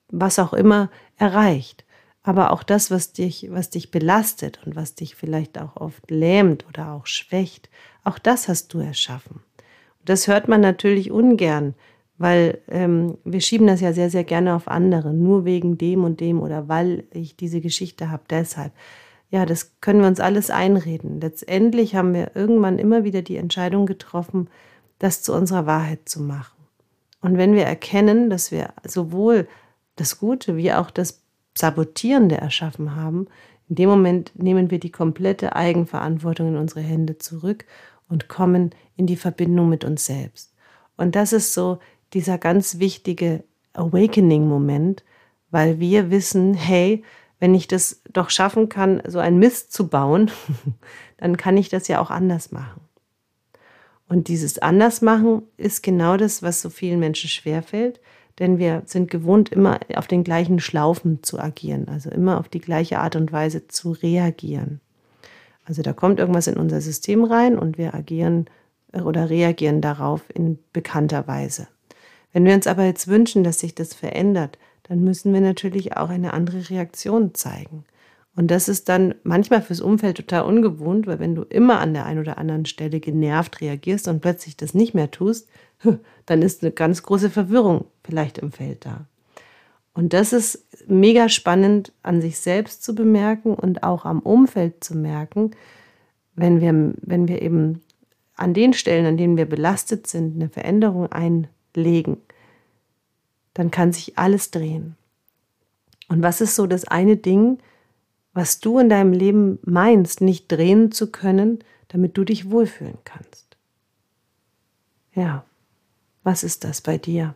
was 0.09 0.39
auch 0.39 0.53
immer 0.53 0.89
erreicht. 1.17 1.85
Aber 2.21 2.51
auch 2.51 2.63
das, 2.63 2.91
was 2.91 3.13
dich, 3.13 3.47
was 3.49 3.69
dich 3.69 3.91
belastet 3.91 4.59
und 4.65 4.75
was 4.75 4.95
dich 4.95 5.15
vielleicht 5.15 5.59
auch 5.59 5.77
oft 5.77 6.11
lähmt 6.11 6.67
oder 6.67 6.91
auch 6.93 7.05
schwächt, 7.05 7.69
auch 8.03 8.19
das 8.19 8.47
hast 8.47 8.73
du 8.73 8.79
erschaffen. 8.79 9.41
Und 9.99 10.09
das 10.09 10.27
hört 10.27 10.47
man 10.47 10.61
natürlich 10.61 11.11
ungern, 11.11 11.75
weil 12.17 12.59
ähm, 12.67 13.17
wir 13.23 13.39
schieben 13.39 13.67
das 13.67 13.81
ja 13.81 13.93
sehr, 13.93 14.09
sehr 14.09 14.25
gerne 14.25 14.53
auf 14.53 14.67
andere, 14.67 15.13
nur 15.13 15.45
wegen 15.45 15.77
dem 15.77 16.03
und 16.03 16.19
dem 16.19 16.41
oder 16.41 16.67
weil 16.67 17.05
ich 17.11 17.37
diese 17.37 17.61
Geschichte 17.61 18.11
habe, 18.11 18.23
deshalb 18.29 18.73
ja, 19.29 19.45
das 19.45 19.79
können 19.79 20.01
wir 20.01 20.07
uns 20.07 20.19
alles 20.19 20.49
einreden. 20.49 21.21
Letztendlich 21.21 21.95
haben 21.95 22.13
wir 22.13 22.35
irgendwann 22.35 22.79
immer 22.79 23.03
wieder 23.03 23.21
die 23.21 23.37
Entscheidung 23.37 23.85
getroffen, 23.85 24.49
das 24.97 25.21
zu 25.21 25.33
unserer 25.33 25.65
Wahrheit 25.65 26.09
zu 26.09 26.21
machen. 26.21 26.57
Und 27.21 27.37
wenn 27.37 27.53
wir 27.53 27.63
erkennen, 27.63 28.29
dass 28.29 28.51
wir 28.51 28.73
sowohl 28.83 29.47
das 29.95 30.19
Gute 30.19 30.57
wie 30.57 30.73
auch 30.73 30.89
das 30.89 31.21
Sabotierende 31.55 32.37
erschaffen 32.37 32.95
haben, 32.95 33.27
in 33.67 33.75
dem 33.75 33.89
Moment 33.89 34.31
nehmen 34.35 34.71
wir 34.71 34.79
die 34.79 34.91
komplette 34.91 35.55
Eigenverantwortung 35.55 36.49
in 36.49 36.57
unsere 36.57 36.81
Hände 36.81 37.19
zurück 37.19 37.65
und 38.07 38.27
kommen 38.27 38.71
in 38.95 39.05
die 39.05 39.17
Verbindung 39.17 39.69
mit 39.69 39.83
uns 39.83 40.05
selbst. 40.05 40.53
Und 40.97 41.15
das 41.15 41.33
ist 41.33 41.53
so 41.53 41.79
dieser 42.13 42.39
ganz 42.39 42.79
wichtige 42.79 43.43
Awakening-Moment, 43.73 45.03
weil 45.51 45.79
wir 45.79 46.09
wissen, 46.09 46.55
hey, 46.55 47.03
wenn 47.39 47.55
ich 47.55 47.67
das 47.67 48.01
doch 48.11 48.29
schaffen 48.29 48.69
kann, 48.69 49.01
so 49.07 49.19
ein 49.19 49.39
Mist 49.39 49.71
zu 49.73 49.87
bauen, 49.87 50.31
dann 51.17 51.37
kann 51.37 51.57
ich 51.57 51.69
das 51.69 51.87
ja 51.87 51.99
auch 51.99 52.09
anders 52.11 52.51
machen. 52.51 52.81
Und 54.07 54.27
dieses 54.27 54.59
Andersmachen 54.59 55.43
ist 55.57 55.83
genau 55.83 56.17
das, 56.17 56.41
was 56.41 56.61
so 56.61 56.69
vielen 56.69 56.99
Menschen 56.99 57.29
schwerfällt, 57.29 57.99
denn 58.39 58.57
wir 58.57 58.83
sind 58.85 59.11
gewohnt, 59.11 59.49
immer 59.49 59.79
auf 59.95 60.07
den 60.07 60.23
gleichen 60.23 60.59
Schlaufen 60.59 61.21
zu 61.23 61.39
agieren, 61.39 61.87
also 61.87 62.09
immer 62.09 62.39
auf 62.39 62.49
die 62.49 62.61
gleiche 62.61 62.99
Art 62.99 63.15
und 63.15 63.31
Weise 63.31 63.67
zu 63.67 63.91
reagieren. 63.91 64.81
Also 65.65 65.83
da 65.83 65.93
kommt 65.93 66.19
irgendwas 66.19 66.47
in 66.47 66.57
unser 66.57 66.81
System 66.81 67.23
rein 67.23 67.59
und 67.59 67.77
wir 67.77 67.93
agieren 67.93 68.45
oder 68.91 69.29
reagieren 69.29 69.81
darauf 69.81 70.23
in 70.33 70.57
bekannter 70.73 71.27
Weise. 71.27 71.67
Wenn 72.33 72.45
wir 72.45 72.55
uns 72.55 72.65
aber 72.65 72.85
jetzt 72.85 73.07
wünschen, 73.07 73.43
dass 73.43 73.59
sich 73.59 73.75
das 73.75 73.93
verändert, 73.93 74.57
dann 74.89 75.03
müssen 75.03 75.33
wir 75.33 75.39
natürlich 75.39 75.95
auch 75.95 76.09
eine 76.09 76.33
andere 76.33 76.69
Reaktion 76.69 77.35
zeigen. 77.35 77.85
Und 78.35 78.49
das 78.49 78.67
ist 78.67 78.89
dann 78.89 79.13
manchmal 79.23 79.61
fürs 79.61 79.81
Umfeld 79.81 80.17
total 80.17 80.43
ungewohnt, 80.43 81.05
weil 81.05 81.19
wenn 81.19 81.35
du 81.35 81.43
immer 81.43 81.79
an 81.79 81.93
der 81.93 82.05
einen 82.05 82.19
oder 82.19 82.37
anderen 82.39 82.65
Stelle 82.65 82.99
genervt 82.99 83.61
reagierst 83.61 84.07
und 84.07 84.19
plötzlich 84.19 84.57
das 84.57 84.73
nicht 84.73 84.95
mehr 84.95 85.11
tust, 85.11 85.47
dann 86.25 86.41
ist 86.41 86.63
eine 86.63 86.71
ganz 86.71 87.03
große 87.03 87.29
Verwirrung 87.29 87.85
vielleicht 88.03 88.39
im 88.39 88.51
Feld 88.51 88.85
da. 88.85 89.05
Und 89.93 90.13
das 90.13 90.33
ist 90.33 90.65
mega 90.87 91.29
spannend 91.29 91.93
an 92.01 92.21
sich 92.21 92.39
selbst 92.39 92.83
zu 92.83 92.95
bemerken 92.95 93.53
und 93.53 93.83
auch 93.83 94.05
am 94.05 94.19
Umfeld 94.19 94.83
zu 94.83 94.97
merken, 94.97 95.51
wenn 96.35 96.61
wir, 96.61 96.93
wenn 97.01 97.27
wir 97.27 97.41
eben 97.41 97.81
an 98.35 98.53
den 98.53 98.73
Stellen, 98.73 99.05
an 99.05 99.17
denen 99.17 99.37
wir 99.37 99.45
belastet 99.45 100.07
sind, 100.07 100.35
eine 100.35 100.49
Veränderung 100.49 101.11
einlegen 101.11 102.17
dann 103.59 103.71
kann 103.71 103.91
sich 103.91 104.17
alles 104.17 104.51
drehen. 104.51 104.95
Und 106.07 106.23
was 106.23 106.39
ist 106.39 106.55
so 106.55 106.65
das 106.65 106.85
eine 106.85 107.17
Ding, 107.17 107.59
was 108.31 108.61
du 108.61 108.79
in 108.79 108.87
deinem 108.87 109.11
Leben 109.11 109.59
meinst, 109.63 110.21
nicht 110.21 110.49
drehen 110.49 110.93
zu 110.93 111.11
können, 111.11 111.59
damit 111.89 112.17
du 112.17 112.23
dich 112.23 112.51
wohlfühlen 112.51 112.99
kannst? 113.03 113.57
Ja, 115.13 115.43
was 116.23 116.45
ist 116.45 116.63
das 116.63 116.79
bei 116.79 116.97
dir? 116.97 117.35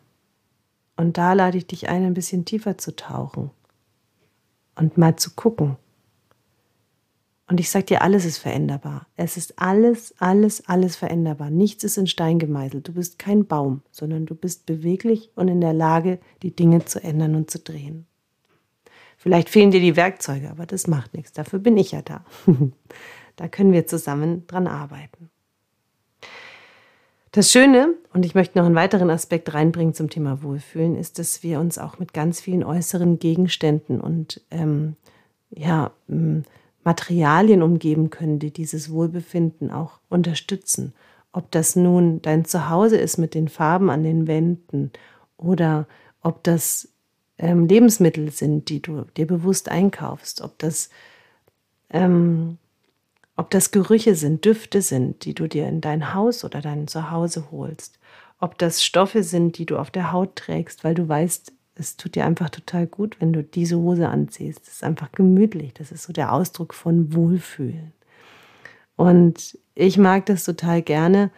Und 0.95 1.17
da 1.17 1.33
lade 1.33 1.57
ich 1.57 1.67
dich 1.67 1.89
ein, 1.89 2.05
ein 2.05 2.13
bisschen 2.13 2.45
tiefer 2.45 2.77
zu 2.77 2.95
tauchen 2.95 3.51
und 4.75 4.97
mal 4.97 5.17
zu 5.17 5.31
gucken, 5.31 5.75
und 7.47 7.59
ich 7.59 7.69
sage 7.69 7.85
dir, 7.85 8.01
alles 8.01 8.23
ist 8.23 8.37
veränderbar. 8.37 9.07
Es 9.17 9.35
ist 9.35 9.59
alles, 9.59 10.13
alles, 10.19 10.67
alles 10.67 10.95
veränderbar. 10.95 11.49
Nichts 11.49 11.83
ist 11.83 11.97
in 11.97 12.07
Stein 12.07 12.39
gemeißelt. 12.39 12.87
Du 12.87 12.93
bist 12.93 13.19
kein 13.19 13.45
Baum, 13.45 13.81
sondern 13.91 14.25
du 14.25 14.33
bist 14.33 14.65
beweglich 14.65 15.29
und 15.35 15.49
in 15.49 15.59
der 15.59 15.73
Lage, 15.73 16.19
die 16.41 16.55
Dinge 16.55 16.85
zu 16.85 17.03
ändern 17.03 17.35
und 17.35 17.51
zu 17.51 17.59
drehen. 17.59 18.05
Vielleicht 19.17 19.49
fehlen 19.49 19.71
dir 19.71 19.81
die 19.81 19.95
Werkzeuge, 19.95 20.49
aber 20.49 20.65
das 20.65 20.87
macht 20.87 21.13
nichts. 21.13 21.33
Dafür 21.33 21.59
bin 21.59 21.77
ich 21.77 21.91
ja 21.91 22.01
da. 22.01 22.25
da 23.35 23.47
können 23.49 23.73
wir 23.73 23.87
zusammen 23.87 24.47
dran 24.47 24.67
arbeiten. 24.67 25.29
Das 27.31 27.51
Schöne, 27.51 27.95
und 28.13 28.25
ich 28.25 28.35
möchte 28.35 28.57
noch 28.57 28.65
einen 28.65 28.75
weiteren 28.75 29.09
Aspekt 29.09 29.53
reinbringen 29.53 29.93
zum 29.93 30.09
Thema 30.09 30.43
Wohlfühlen, 30.43 30.95
ist, 30.95 31.19
dass 31.19 31.41
wir 31.41 31.59
uns 31.59 31.77
auch 31.77 31.99
mit 31.99 32.13
ganz 32.13 32.39
vielen 32.39 32.63
äußeren 32.63 33.17
Gegenständen 33.17 33.99
und 33.99 34.41
ähm, 34.51 34.95
ja, 35.49 35.91
Materialien 36.83 37.61
umgeben 37.61 38.09
können, 38.09 38.39
die 38.39 38.51
dieses 38.51 38.91
Wohlbefinden 38.91 39.71
auch 39.71 39.99
unterstützen. 40.09 40.93
Ob 41.31 41.51
das 41.51 41.75
nun 41.75 42.21
dein 42.21 42.45
Zuhause 42.45 42.97
ist 42.97 43.17
mit 43.17 43.33
den 43.33 43.47
Farben 43.47 43.89
an 43.89 44.03
den 44.03 44.27
Wänden 44.27 44.91
oder 45.37 45.87
ob 46.21 46.43
das 46.43 46.89
ähm, 47.37 47.67
Lebensmittel 47.67 48.31
sind, 48.31 48.69
die 48.69 48.81
du 48.81 49.05
dir 49.17 49.27
bewusst 49.27 49.69
einkaufst, 49.69 50.41
ob 50.41 50.59
das, 50.59 50.89
ähm, 51.89 52.57
ob 53.35 53.49
das 53.49 53.71
Gerüche 53.71 54.15
sind, 54.15 54.45
Düfte 54.45 54.81
sind, 54.81 55.25
die 55.25 55.33
du 55.33 55.47
dir 55.47 55.67
in 55.67 55.81
dein 55.81 56.13
Haus 56.13 56.43
oder 56.43 56.61
dein 56.61 56.87
Zuhause 56.87 57.45
holst, 57.51 57.99
ob 58.39 58.57
das 58.57 58.83
Stoffe 58.83 59.23
sind, 59.23 59.57
die 59.57 59.65
du 59.65 59.77
auf 59.77 59.89
der 59.89 60.11
Haut 60.11 60.35
trägst, 60.35 60.83
weil 60.83 60.93
du 60.93 61.07
weißt, 61.07 61.51
es 61.75 61.97
tut 61.97 62.15
dir 62.15 62.25
einfach 62.25 62.49
total 62.49 62.87
gut, 62.87 63.17
wenn 63.19 63.33
du 63.33 63.43
diese 63.43 63.77
Hose 63.77 64.07
anziehst. 64.07 64.61
Das 64.61 64.75
ist 64.75 64.83
einfach 64.83 65.11
gemütlich. 65.11 65.73
Das 65.73 65.91
ist 65.91 66.03
so 66.03 66.13
der 66.13 66.31
Ausdruck 66.33 66.73
von 66.73 67.13
Wohlfühlen. 67.13 67.93
Und 68.95 69.57
ich 69.73 69.97
mag 69.97 70.25
das 70.27 70.43
total 70.43 70.81
gerne, 70.81 71.31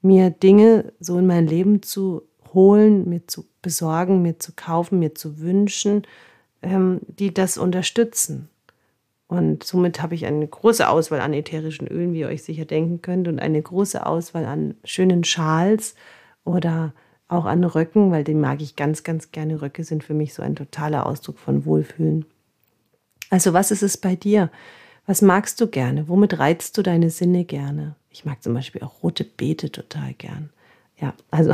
mir 0.00 0.30
Dinge 0.30 0.92
so 0.98 1.18
in 1.18 1.26
mein 1.26 1.46
Leben 1.46 1.82
zu 1.82 2.22
holen, 2.54 3.08
mir 3.08 3.26
zu 3.26 3.44
besorgen, 3.60 4.22
mir 4.22 4.38
zu 4.38 4.52
kaufen, 4.56 4.98
mir 4.98 5.14
zu 5.14 5.40
wünschen, 5.40 6.02
ähm, 6.62 7.00
die 7.06 7.32
das 7.32 7.58
unterstützen. 7.58 8.48
Und 9.28 9.64
somit 9.64 10.02
habe 10.02 10.14
ich 10.14 10.26
eine 10.26 10.46
große 10.46 10.88
Auswahl 10.88 11.20
an 11.20 11.32
ätherischen 11.32 11.86
Ölen, 11.86 12.12
wie 12.12 12.20
ihr 12.20 12.28
euch 12.28 12.42
sicher 12.42 12.64
denken 12.64 13.00
könnt, 13.00 13.28
und 13.28 13.38
eine 13.38 13.62
große 13.62 14.04
Auswahl 14.04 14.44
an 14.44 14.74
schönen 14.84 15.24
Schals 15.24 15.94
oder 16.44 16.92
auch 17.32 17.44
an 17.44 17.64
Röcken, 17.64 18.10
weil 18.10 18.24
den 18.24 18.40
mag 18.40 18.60
ich 18.60 18.76
ganz, 18.76 19.02
ganz 19.02 19.32
gerne. 19.32 19.62
Röcke 19.62 19.84
sind 19.84 20.04
für 20.04 20.14
mich 20.14 20.34
so 20.34 20.42
ein 20.42 20.56
totaler 20.56 21.06
Ausdruck 21.06 21.38
von 21.38 21.64
Wohlfühlen. 21.64 22.24
Also 23.30 23.52
was 23.52 23.70
ist 23.70 23.82
es 23.82 23.96
bei 23.96 24.14
dir? 24.14 24.50
Was 25.06 25.22
magst 25.22 25.60
du 25.60 25.66
gerne? 25.66 26.08
Womit 26.08 26.38
reizt 26.38 26.76
du 26.78 26.82
deine 26.82 27.10
Sinne 27.10 27.44
gerne? 27.44 27.96
Ich 28.10 28.24
mag 28.24 28.42
zum 28.42 28.54
Beispiel 28.54 28.82
auch 28.82 29.02
rote 29.02 29.24
Beete 29.24 29.72
total 29.72 30.14
gern. 30.14 30.50
Ja, 31.00 31.14
also 31.30 31.52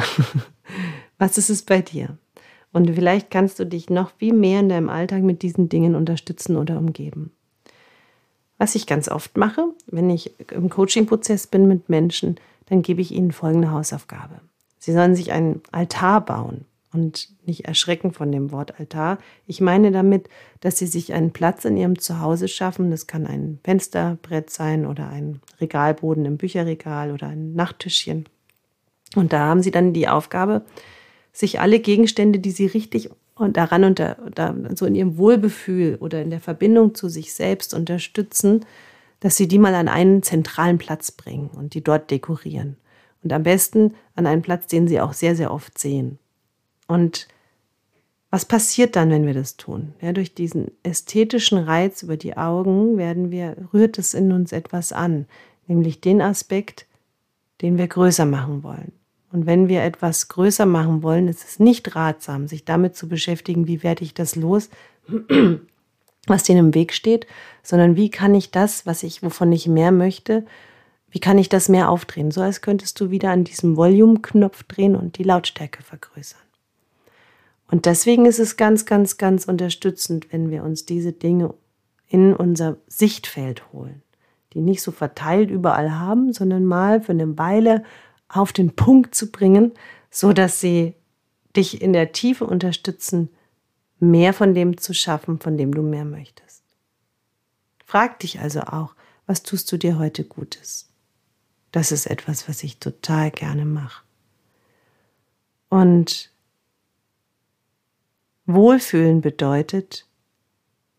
was 1.18 1.38
ist 1.38 1.50
es 1.50 1.62
bei 1.62 1.80
dir? 1.80 2.18
Und 2.72 2.94
vielleicht 2.94 3.30
kannst 3.30 3.58
du 3.58 3.64
dich 3.64 3.88
noch 3.88 4.10
viel 4.18 4.34
mehr 4.34 4.60
in 4.60 4.68
deinem 4.68 4.90
Alltag 4.90 5.22
mit 5.22 5.42
diesen 5.42 5.68
Dingen 5.68 5.94
unterstützen 5.94 6.56
oder 6.56 6.78
umgeben. 6.78 7.32
Was 8.58 8.74
ich 8.74 8.86
ganz 8.86 9.08
oft 9.08 9.36
mache, 9.36 9.64
wenn 9.86 10.10
ich 10.10 10.32
im 10.50 10.68
Coaching-Prozess 10.68 11.46
bin 11.46 11.68
mit 11.68 11.88
Menschen, 11.88 12.36
dann 12.66 12.82
gebe 12.82 13.00
ich 13.00 13.12
ihnen 13.12 13.32
folgende 13.32 13.70
Hausaufgabe. 13.70 14.40
Sie 14.88 14.94
sollen 14.94 15.14
sich 15.14 15.32
einen 15.32 15.60
Altar 15.70 16.24
bauen 16.24 16.64
und 16.94 17.28
nicht 17.44 17.66
erschrecken 17.66 18.10
von 18.14 18.32
dem 18.32 18.52
Wort 18.52 18.80
Altar. 18.80 19.18
Ich 19.46 19.60
meine 19.60 19.92
damit, 19.92 20.30
dass 20.60 20.78
sie 20.78 20.86
sich 20.86 21.12
einen 21.12 21.30
Platz 21.30 21.66
in 21.66 21.76
ihrem 21.76 21.98
Zuhause 21.98 22.48
schaffen. 22.48 22.90
Das 22.90 23.06
kann 23.06 23.26
ein 23.26 23.58
Fensterbrett 23.64 24.48
sein 24.48 24.86
oder 24.86 25.10
ein 25.10 25.42
Regalboden 25.60 26.24
im 26.24 26.38
Bücherregal 26.38 27.12
oder 27.12 27.26
ein 27.26 27.52
Nachttischchen. 27.52 28.24
Und 29.14 29.34
da 29.34 29.40
haben 29.40 29.60
sie 29.60 29.72
dann 29.72 29.92
die 29.92 30.08
Aufgabe, 30.08 30.62
sich 31.32 31.60
alle 31.60 31.80
Gegenstände, 31.80 32.38
die 32.38 32.50
sie 32.50 32.64
richtig 32.64 33.10
und 33.34 33.58
daran 33.58 33.84
unter, 33.84 34.16
da, 34.34 34.56
so 34.74 34.86
in 34.86 34.94
ihrem 34.94 35.18
Wohlbefühl 35.18 35.98
oder 36.00 36.22
in 36.22 36.30
der 36.30 36.40
Verbindung 36.40 36.94
zu 36.94 37.10
sich 37.10 37.34
selbst 37.34 37.74
unterstützen, 37.74 38.64
dass 39.20 39.36
sie 39.36 39.48
die 39.48 39.58
mal 39.58 39.74
an 39.74 39.88
einen 39.88 40.22
zentralen 40.22 40.78
Platz 40.78 41.10
bringen 41.10 41.50
und 41.50 41.74
die 41.74 41.84
dort 41.84 42.10
dekorieren. 42.10 42.78
Und 43.22 43.32
am 43.32 43.42
besten 43.42 43.94
an 44.14 44.26
einen 44.26 44.42
Platz, 44.42 44.66
den 44.66 44.88
sie 44.88 45.00
auch 45.00 45.12
sehr, 45.12 45.34
sehr 45.34 45.52
oft 45.52 45.78
sehen. 45.78 46.18
Und 46.86 47.28
was 48.30 48.44
passiert 48.44 48.96
dann, 48.96 49.10
wenn 49.10 49.26
wir 49.26 49.34
das 49.34 49.56
tun? 49.56 49.94
Ja, 50.00 50.12
durch 50.12 50.34
diesen 50.34 50.70
ästhetischen 50.82 51.58
Reiz 51.58 52.02
über 52.02 52.16
die 52.16 52.36
Augen 52.36 52.98
werden 52.98 53.30
wir, 53.30 53.56
rührt 53.72 53.98
es 53.98 54.12
in 54.14 54.32
uns 54.32 54.52
etwas 54.52 54.92
an, 54.92 55.26
nämlich 55.66 56.00
den 56.00 56.20
Aspekt, 56.20 56.86
den 57.62 57.78
wir 57.78 57.88
größer 57.88 58.26
machen 58.26 58.62
wollen. 58.62 58.92
Und 59.32 59.46
wenn 59.46 59.68
wir 59.68 59.82
etwas 59.82 60.28
größer 60.28 60.66
machen 60.66 61.02
wollen, 61.02 61.28
ist 61.28 61.46
es 61.46 61.58
nicht 61.58 61.94
ratsam, 61.94 62.48
sich 62.48 62.64
damit 62.64 62.96
zu 62.96 63.08
beschäftigen, 63.08 63.66
wie 63.66 63.82
werde 63.82 64.04
ich 64.04 64.14
das 64.14 64.36
los, 64.36 64.70
was 66.26 66.42
denen 66.44 66.66
im 66.66 66.74
Weg 66.74 66.92
steht, 66.92 67.26
sondern 67.62 67.96
wie 67.96 68.10
kann 68.10 68.34
ich 68.34 68.50
das, 68.50 68.86
was 68.86 69.02
ich, 69.02 69.22
wovon 69.22 69.52
ich 69.52 69.66
mehr 69.66 69.92
möchte, 69.92 70.44
wie 71.10 71.20
kann 71.20 71.38
ich 71.38 71.48
das 71.48 71.68
mehr 71.68 71.88
aufdrehen? 71.88 72.30
So 72.30 72.42
als 72.42 72.60
könntest 72.60 73.00
du 73.00 73.10
wieder 73.10 73.30
an 73.30 73.44
diesem 73.44 73.76
Volume-Knopf 73.76 74.64
drehen 74.64 74.94
und 74.94 75.18
die 75.18 75.22
Lautstärke 75.22 75.82
vergrößern. 75.82 76.40
Und 77.70 77.86
deswegen 77.86 78.26
ist 78.26 78.38
es 78.38 78.56
ganz, 78.56 78.86
ganz, 78.86 79.16
ganz 79.16 79.44
unterstützend, 79.44 80.32
wenn 80.32 80.50
wir 80.50 80.64
uns 80.64 80.86
diese 80.86 81.12
Dinge 81.12 81.54
in 82.08 82.34
unser 82.34 82.78
Sichtfeld 82.86 83.72
holen, 83.72 84.02
die 84.54 84.60
nicht 84.60 84.82
so 84.82 84.90
verteilt 84.90 85.50
überall 85.50 85.92
haben, 85.92 86.32
sondern 86.32 86.64
mal 86.64 87.02
für 87.02 87.12
eine 87.12 87.36
Weile 87.36 87.84
auf 88.28 88.52
den 88.52 88.74
Punkt 88.74 89.14
zu 89.14 89.30
bringen, 89.30 89.72
so 90.10 90.32
dass 90.32 90.60
sie 90.60 90.94
dich 91.56 91.82
in 91.82 91.92
der 91.92 92.12
Tiefe 92.12 92.46
unterstützen, 92.46 93.30
mehr 94.00 94.32
von 94.32 94.54
dem 94.54 94.78
zu 94.78 94.94
schaffen, 94.94 95.40
von 95.40 95.56
dem 95.56 95.74
du 95.74 95.82
mehr 95.82 96.04
möchtest. 96.04 96.62
Frag 97.84 98.20
dich 98.20 98.40
also 98.40 98.60
auch, 98.60 98.94
was 99.26 99.42
tust 99.42 99.70
du 99.72 99.76
dir 99.76 99.98
heute 99.98 100.24
Gutes? 100.24 100.88
Das 101.72 101.92
ist 101.92 102.06
etwas, 102.06 102.48
was 102.48 102.62
ich 102.62 102.78
total 102.78 103.30
gerne 103.30 103.64
mache. 103.64 104.02
Und 105.68 106.32
Wohlfühlen 108.46 109.20
bedeutet 109.20 110.06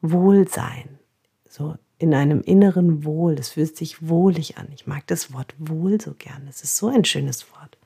Wohlsein. 0.01 0.99
So 1.47 1.75
in 1.97 2.13
einem 2.13 2.41
inneren 2.41 3.03
Wohl. 3.03 3.33
Es 3.33 3.49
fühlt 3.49 3.75
sich 3.75 4.07
wohlig 4.07 4.57
an. 4.57 4.69
Ich 4.73 4.87
mag 4.87 5.05
das 5.07 5.33
Wort 5.33 5.53
Wohl 5.57 5.99
so 5.99 6.13
gern. 6.13 6.47
Es 6.47 6.63
ist 6.63 6.77
so 6.77 6.87
ein 6.87 7.03
schönes 7.03 7.51
Wort. 7.51 7.77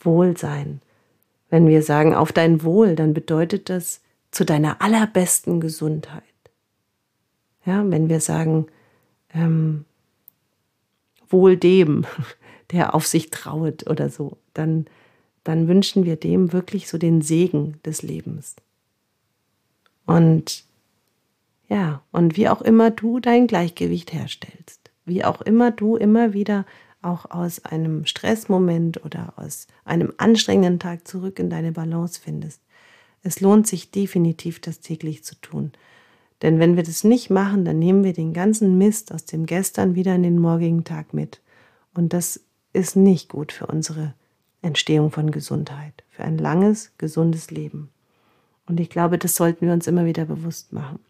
Wohlsein. 0.00 0.80
Wenn 1.50 1.66
wir 1.66 1.82
sagen 1.82 2.14
auf 2.14 2.32
dein 2.32 2.62
Wohl, 2.62 2.94
dann 2.94 3.14
bedeutet 3.14 3.68
das 3.68 4.00
zu 4.30 4.44
deiner 4.44 4.80
allerbesten 4.80 5.60
Gesundheit. 5.60 6.22
Ja, 7.64 7.84
wenn 7.90 8.08
wir 8.08 8.20
sagen 8.20 8.66
ähm, 9.34 9.84
Wohl 11.28 11.56
dem, 11.56 12.06
der 12.72 12.94
auf 12.94 13.06
sich 13.06 13.30
trauet 13.30 13.88
oder 13.88 14.10
so, 14.10 14.36
dann, 14.54 14.86
dann 15.44 15.68
wünschen 15.68 16.04
wir 16.04 16.16
dem 16.16 16.52
wirklich 16.52 16.88
so 16.88 16.98
den 16.98 17.22
Segen 17.22 17.80
des 17.84 18.02
Lebens. 18.02 18.56
Und 20.06 20.64
ja, 21.68 22.02
und 22.12 22.36
wie 22.36 22.48
auch 22.48 22.62
immer 22.62 22.90
du 22.90 23.20
dein 23.20 23.46
Gleichgewicht 23.46 24.12
herstellst, 24.12 24.90
wie 25.04 25.24
auch 25.24 25.42
immer 25.42 25.70
du 25.70 25.96
immer 25.96 26.32
wieder 26.32 26.64
auch 27.02 27.30
aus 27.30 27.64
einem 27.64 28.06
Stressmoment 28.06 29.04
oder 29.04 29.34
aus 29.36 29.66
einem 29.84 30.12
anstrengenden 30.16 30.78
Tag 30.78 31.06
zurück 31.06 31.38
in 31.38 31.50
deine 31.50 31.72
Balance 31.72 32.20
findest. 32.20 32.62
Es 33.22 33.40
lohnt 33.40 33.66
sich 33.66 33.90
definitiv, 33.90 34.60
das 34.60 34.80
täglich 34.80 35.24
zu 35.24 35.34
tun. 35.40 35.72
Denn 36.42 36.58
wenn 36.58 36.76
wir 36.76 36.82
das 36.82 37.04
nicht 37.04 37.30
machen, 37.30 37.64
dann 37.64 37.78
nehmen 37.78 38.04
wir 38.04 38.12
den 38.12 38.32
ganzen 38.32 38.78
Mist 38.78 39.12
aus 39.12 39.24
dem 39.24 39.46
Gestern 39.46 39.94
wieder 39.94 40.14
in 40.14 40.22
den 40.22 40.38
morgigen 40.38 40.84
Tag 40.84 41.12
mit. 41.12 41.40
Und 41.94 42.12
das 42.12 42.40
ist 42.72 42.96
nicht 42.96 43.28
gut 43.28 43.52
für 43.52 43.66
unsere 43.66 44.14
Entstehung 44.62 45.10
von 45.10 45.30
Gesundheit, 45.30 46.04
für 46.10 46.24
ein 46.24 46.38
langes, 46.38 46.92
gesundes 46.98 47.50
Leben. 47.50 47.90
Und 48.66 48.78
ich 48.80 48.90
glaube, 48.90 49.18
das 49.18 49.34
sollten 49.34 49.66
wir 49.66 49.72
uns 49.72 49.86
immer 49.86 50.04
wieder 50.04 50.26
bewusst 50.26 50.72
machen. 50.72 51.00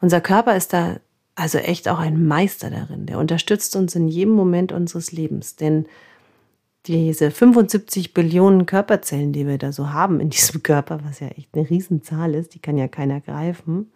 Unser 0.00 0.20
Körper 0.20 0.56
ist 0.56 0.72
da 0.72 0.96
also 1.34 1.58
echt 1.58 1.88
auch 1.88 1.98
ein 1.98 2.26
Meister 2.26 2.70
darin. 2.70 3.06
Der 3.06 3.18
unterstützt 3.18 3.76
uns 3.76 3.94
in 3.94 4.08
jedem 4.08 4.34
Moment 4.34 4.72
unseres 4.72 5.12
Lebens. 5.12 5.56
Denn 5.56 5.86
diese 6.86 7.30
75 7.30 8.12
Billionen 8.12 8.66
Körperzellen, 8.66 9.32
die 9.32 9.46
wir 9.46 9.58
da 9.58 9.72
so 9.72 9.90
haben 9.90 10.20
in 10.20 10.30
diesem 10.30 10.62
Körper, 10.62 11.00
was 11.04 11.20
ja 11.20 11.28
echt 11.28 11.54
eine 11.54 11.68
Riesenzahl 11.68 12.34
ist, 12.34 12.54
die 12.54 12.58
kann 12.58 12.78
ja 12.78 12.88
keiner 12.88 13.20
greifen, 13.20 13.92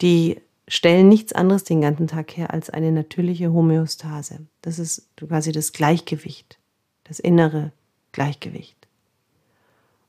die 0.00 0.40
stellen 0.66 1.08
nichts 1.08 1.32
anderes 1.32 1.64
den 1.64 1.82
ganzen 1.82 2.06
Tag 2.06 2.36
her 2.36 2.52
als 2.52 2.70
eine 2.70 2.90
natürliche 2.90 3.52
Homöostase. 3.52 4.40
Das 4.62 4.78
ist 4.78 5.08
quasi 5.16 5.52
das 5.52 5.72
Gleichgewicht, 5.72 6.58
das 7.04 7.20
innere 7.20 7.72
Gleichgewicht. 8.12 8.76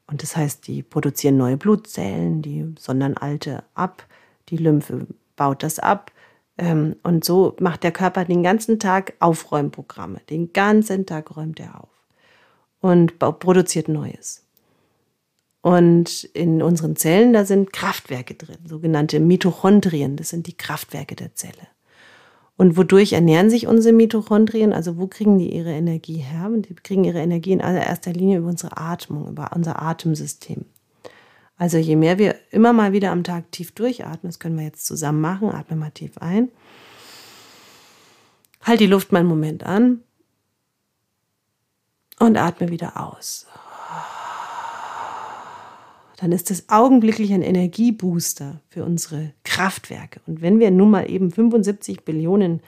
Und 0.08 0.22
das 0.22 0.36
heißt, 0.36 0.68
die 0.68 0.84
produzieren 0.84 1.38
neue 1.38 1.58
Blutzellen, 1.58 2.42
die 2.42 2.74
sondern 2.80 3.18
alte 3.18 3.64
ab, 3.74 4.06
die 4.50 4.58
Lymphe 4.58 5.08
baut 5.36 5.64
das 5.64 5.80
ab. 5.80 6.12
Ähm, 6.58 6.96
und 7.04 7.24
so 7.26 7.56
macht 7.60 7.84
der 7.84 7.92
Körper 7.92 8.26
den 8.26 8.44
ganzen 8.44 8.80
Tag 8.80 9.14
Aufräumprogramme. 9.20 10.22
Den 10.30 10.54
ganzen 10.54 11.06
Tag 11.06 11.36
räumt 11.36 11.60
er 11.60 11.82
auf 11.84 11.90
und 12.82 13.20
produziert 13.20 13.88
Neues. 13.88 14.44
Und 15.62 16.26
in 16.26 16.62
unseren 16.62 16.96
Zellen, 16.96 17.34
da 17.34 17.44
sind 17.44 17.74
Kraftwerke 17.74 18.36
drin, 18.36 18.60
sogenannte 18.68 19.20
Mitochondrien. 19.20 20.16
Das 20.16 20.30
sind 20.30 20.46
die 20.46 20.56
Kraftwerke 20.56 21.16
der 21.16 21.34
Zelle. 21.34 21.68
Und 22.58 22.78
wodurch 22.78 23.14
ernähren 23.14 23.50
sich 23.50 23.68
unsere 23.68 23.94
Mitochondrien? 23.94 24.72
Also 24.72 24.98
wo 24.98 25.08
kriegen 25.08 25.40
die 25.40 25.54
ihre 25.54 25.72
Energie 25.72 26.18
her? 26.18 26.52
Und 26.54 26.70
die 26.70 26.76
kriegen 26.76 27.04
ihre 27.04 27.20
Energie 27.20 27.52
in 27.52 27.62
allererster 27.62 28.14
Linie 28.14 28.38
über 28.38 28.50
unsere 28.50 28.78
Atmung, 28.78 29.28
über 29.28 29.52
unser 29.56 29.82
Atemsystem. 29.82 30.66
Also 31.58 31.78
je 31.78 31.96
mehr 31.96 32.18
wir 32.18 32.36
immer 32.52 32.74
mal 32.74 32.92
wieder 32.92 33.12
am 33.12 33.24
Tag 33.24 33.52
tief 33.52 33.72
durchatmen, 33.72 34.30
das 34.30 34.40
können 34.40 34.58
wir 34.58 34.66
jetzt 34.66 34.86
zusammen 34.86 35.22
machen, 35.22 35.50
atme 35.50 35.78
mal 35.78 35.92
tief 35.92 36.18
ein. 36.18 36.50
Halt 38.62 38.80
die 38.80 38.88
Luft 38.88 39.12
mal 39.12 39.20
einen 39.20 39.30
Moment 39.30 39.64
an 39.64 40.02
und 42.20 42.38
atme 42.38 42.70
wieder 42.70 43.02
aus. 43.02 43.48
Dann 46.18 46.32
ist 46.32 46.50
das 46.50 46.70
augenblicklich 46.70 47.34
ein 47.34 47.42
Energiebooster 47.42 48.62
für 48.70 48.86
unsere 48.86 49.34
Kraftwerke. 49.44 50.22
Und 50.26 50.42
wenn 50.42 50.60
wir 50.60 50.72
nun 50.72 50.90
mal 50.90 51.10
eben 51.10 51.32
75 51.32 52.04
Billionen 52.04 52.62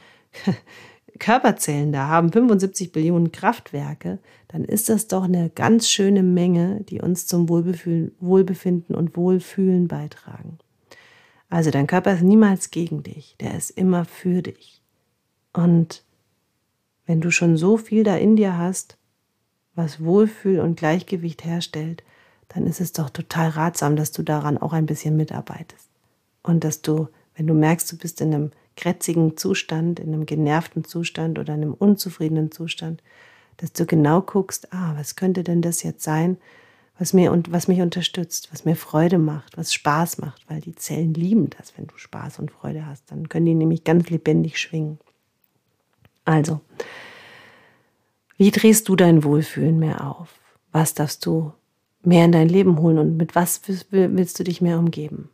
Körperzellen 1.20 1.92
da 1.92 2.08
haben, 2.08 2.32
75 2.32 2.92
Billionen 2.92 3.32
Kraftwerke, 3.32 4.20
dann 4.48 4.64
ist 4.64 4.90
das 4.90 5.08
doch 5.08 5.24
eine 5.24 5.50
ganz 5.50 5.90
schöne 5.90 6.24
Menge, 6.24 6.82
die 6.90 7.02
uns 7.02 7.28
zum 7.28 7.50
Wohlbefinden 7.50 8.96
und 8.96 9.18
Wohlfühlen 9.18 9.88
beitragen. 9.88 10.58
Also 11.50 11.72
dein 11.72 11.88
Körper 11.88 12.14
ist 12.14 12.24
niemals 12.24 12.72
gegen 12.72 13.04
dich, 13.04 13.36
der 13.40 13.56
ist 13.56 13.70
immer 13.72 14.06
für 14.06 14.42
dich. 14.42 14.82
Und 15.54 16.04
wenn 17.06 17.22
du 17.22 17.32
schon 17.32 17.58
so 17.58 17.78
viel 17.78 18.04
da 18.04 18.16
in 18.16 18.36
dir 18.36 18.58
hast, 18.58 18.98
was 19.76 20.04
Wohlfühl 20.04 20.60
und 20.60 20.78
Gleichgewicht 20.78 21.46
herstellt, 21.46 22.04
dann 22.50 22.66
ist 22.66 22.82
es 22.82 22.94
doch 22.94 23.10
total 23.10 23.50
ratsam, 23.50 23.96
dass 23.96 24.12
du 24.12 24.24
daran 24.24 24.58
auch 24.58 24.74
ein 24.74 24.86
bisschen 24.86 25.16
mitarbeitest. 25.16 25.90
Und 26.44 26.64
dass 26.64 26.82
du, 26.82 27.08
wenn 27.36 27.48
du 27.48 27.54
merkst, 27.54 27.92
du 27.92 27.98
bist 27.98 28.22
in 28.22 28.34
einem 28.34 28.52
krätzigen 28.78 29.36
Zustand, 29.36 30.00
in 30.00 30.14
einem 30.14 30.26
genervten 30.26 30.86
Zustand 30.86 31.38
oder 31.38 31.54
einem 31.54 31.74
unzufriedenen 31.74 32.52
Zustand, 32.52 33.04
dass 33.58 33.74
du 33.74 33.86
genau 33.86 34.22
guckst, 34.22 34.72
ah, 34.74 34.94
was 34.96 35.16
könnte 35.16 35.44
denn 35.44 35.62
das 35.62 35.84
jetzt 35.84 36.04
sein, 36.04 36.38
was 37.00 37.14
mir 37.14 37.32
und 37.32 37.52
was 37.52 37.68
mich 37.68 37.82
unterstützt, 37.82 38.50
was 38.52 38.66
mir 38.66 38.76
Freude 38.76 39.18
macht, 39.18 39.58
was 39.58 39.74
Spaß 39.74 40.20
macht, 40.20 40.50
weil 40.50 40.62
die 40.62 40.76
Zellen 40.76 41.14
lieben 41.14 41.50
das, 41.58 41.78
wenn 41.78 41.88
du 41.88 41.98
Spaß 41.98 42.40
und 42.40 42.52
Freude 42.52 42.86
hast, 42.86 43.12
dann 43.12 43.30
können 43.30 43.46
die 43.46 43.54
nämlich 43.54 43.84
ganz 43.84 44.10
lebendig 44.10 44.60
schwingen. 44.60 45.00
Also, 46.26 46.62
wie 48.38 48.52
drehst 48.52 48.90
du 48.90 48.96
dein 48.96 49.24
Wohlfühlen 49.24 49.80
mehr 49.80 50.08
auf? 50.08 50.34
Was 50.72 50.94
darfst 50.94 51.26
du 51.26 51.54
mehr 52.04 52.26
in 52.26 52.32
dein 52.32 52.50
Leben 52.50 52.80
holen 52.80 53.00
und 53.00 53.18
mit 53.18 53.36
was 53.36 53.62
willst 53.90 54.40
du 54.40 54.44
dich 54.44 54.62
mehr 54.62 54.80
umgeben? 54.80 55.30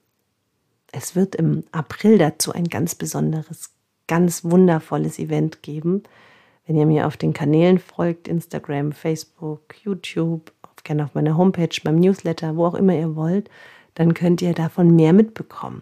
Es 0.96 1.16
wird 1.16 1.36
im 1.36 1.64
April 1.72 2.20
dazu 2.20 2.54
ein 2.54 2.66
ganz 2.66 2.94
besonderes, 2.94 3.72
ganz 4.08 4.44
wundervolles 4.44 5.18
Event 5.18 5.64
geben. 5.64 6.04
Wenn 6.68 6.78
ihr 6.78 6.86
mir 6.86 7.08
auf 7.08 7.18
den 7.18 7.34
Kanälen 7.34 7.80
folgt, 7.80 8.28
Instagram, 8.28 8.92
Facebook, 8.92 9.76
YouTube, 9.84 10.54
gerne 10.84 11.04
auf 11.04 11.16
meiner 11.16 11.36
Homepage, 11.36 11.76
beim 11.84 11.96
Newsletter, 12.00 12.56
wo 12.56 12.66
auch 12.66 12.76
immer 12.76 12.96
ihr 12.96 13.16
wollt, 13.16 13.50
dann 13.96 14.14
könnt 14.14 14.42
ihr 14.44 14.54
davon 14.54 14.96
mehr 14.96 15.14
mitbekommen. 15.14 15.82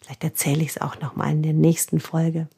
Vielleicht 0.00 0.24
erzähle 0.24 0.62
ich 0.62 0.70
es 0.70 0.80
auch 0.80 0.98
nochmal 1.00 1.30
in 1.30 1.42
der 1.42 1.52
nächsten 1.52 2.00
Folge. 2.00 2.48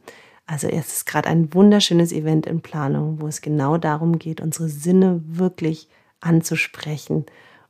Also 0.47 0.69
es 0.69 0.89
ist 0.89 1.07
gerade 1.07 1.29
ein 1.29 1.53
wunderschönes 1.53 2.13
Event 2.13 2.47
in 2.47 2.63
Planung, 2.63 3.21
wo 3.21 3.27
es 3.27 3.43
genau 3.43 3.77
darum 3.77 4.19
geht, 4.19 4.41
unsere 4.41 4.69
Sinne 4.69 5.23
wirklich 5.27 5.89
anzusprechen 6.21 7.27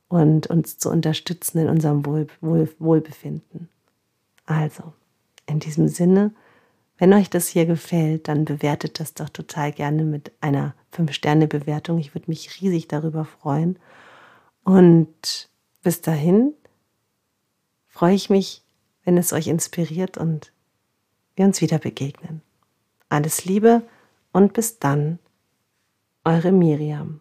und 0.07 0.47
uns 0.47 0.79
zu 0.79 0.89
unterstützen 0.89 1.59
in 1.59 1.69
unserem 1.69 2.07
Wohl, 2.07 2.29
Wohl, 2.41 2.69
Wohlbefinden. 2.79 3.69
Also, 4.47 4.93
in 5.47 5.61
diesem 5.61 5.89
Sinne, 5.89 6.35
wenn 6.99 7.13
euch 7.13 7.29
das 7.31 7.49
hier 7.49 7.67
gefällt, 7.67 8.29
dann 8.29 8.45
bewertet 8.45 9.01
das 9.01 9.15
doch 9.15 9.29
total 9.29 9.73
gerne 9.73 10.05
mit 10.05 10.33
einer 10.41 10.75
5-Sterne-Bewertung. 10.93 11.99
Ich 11.99 12.15
würde 12.15 12.31
mich 12.31 12.61
riesig 12.61 12.89
darüber 12.89 13.25
freuen. 13.25 13.79
Und 14.63 15.51
bis 15.83 16.01
dahin 16.01 16.55
freue 17.89 18.15
ich 18.15 18.31
mich, 18.31 18.63
wenn 19.05 19.19
es 19.19 19.33
euch 19.33 19.49
inspiriert 19.49 20.17
und 20.17 20.53
wir 21.37 21.45
uns 21.45 21.61
wieder 21.61 21.79
begegnen. 21.79 22.43
Alles 23.09 23.45
Liebe 23.45 23.83
und 24.33 24.53
bis 24.53 24.79
dann, 24.79 25.19
eure 26.25 26.53
Miriam. 26.53 27.21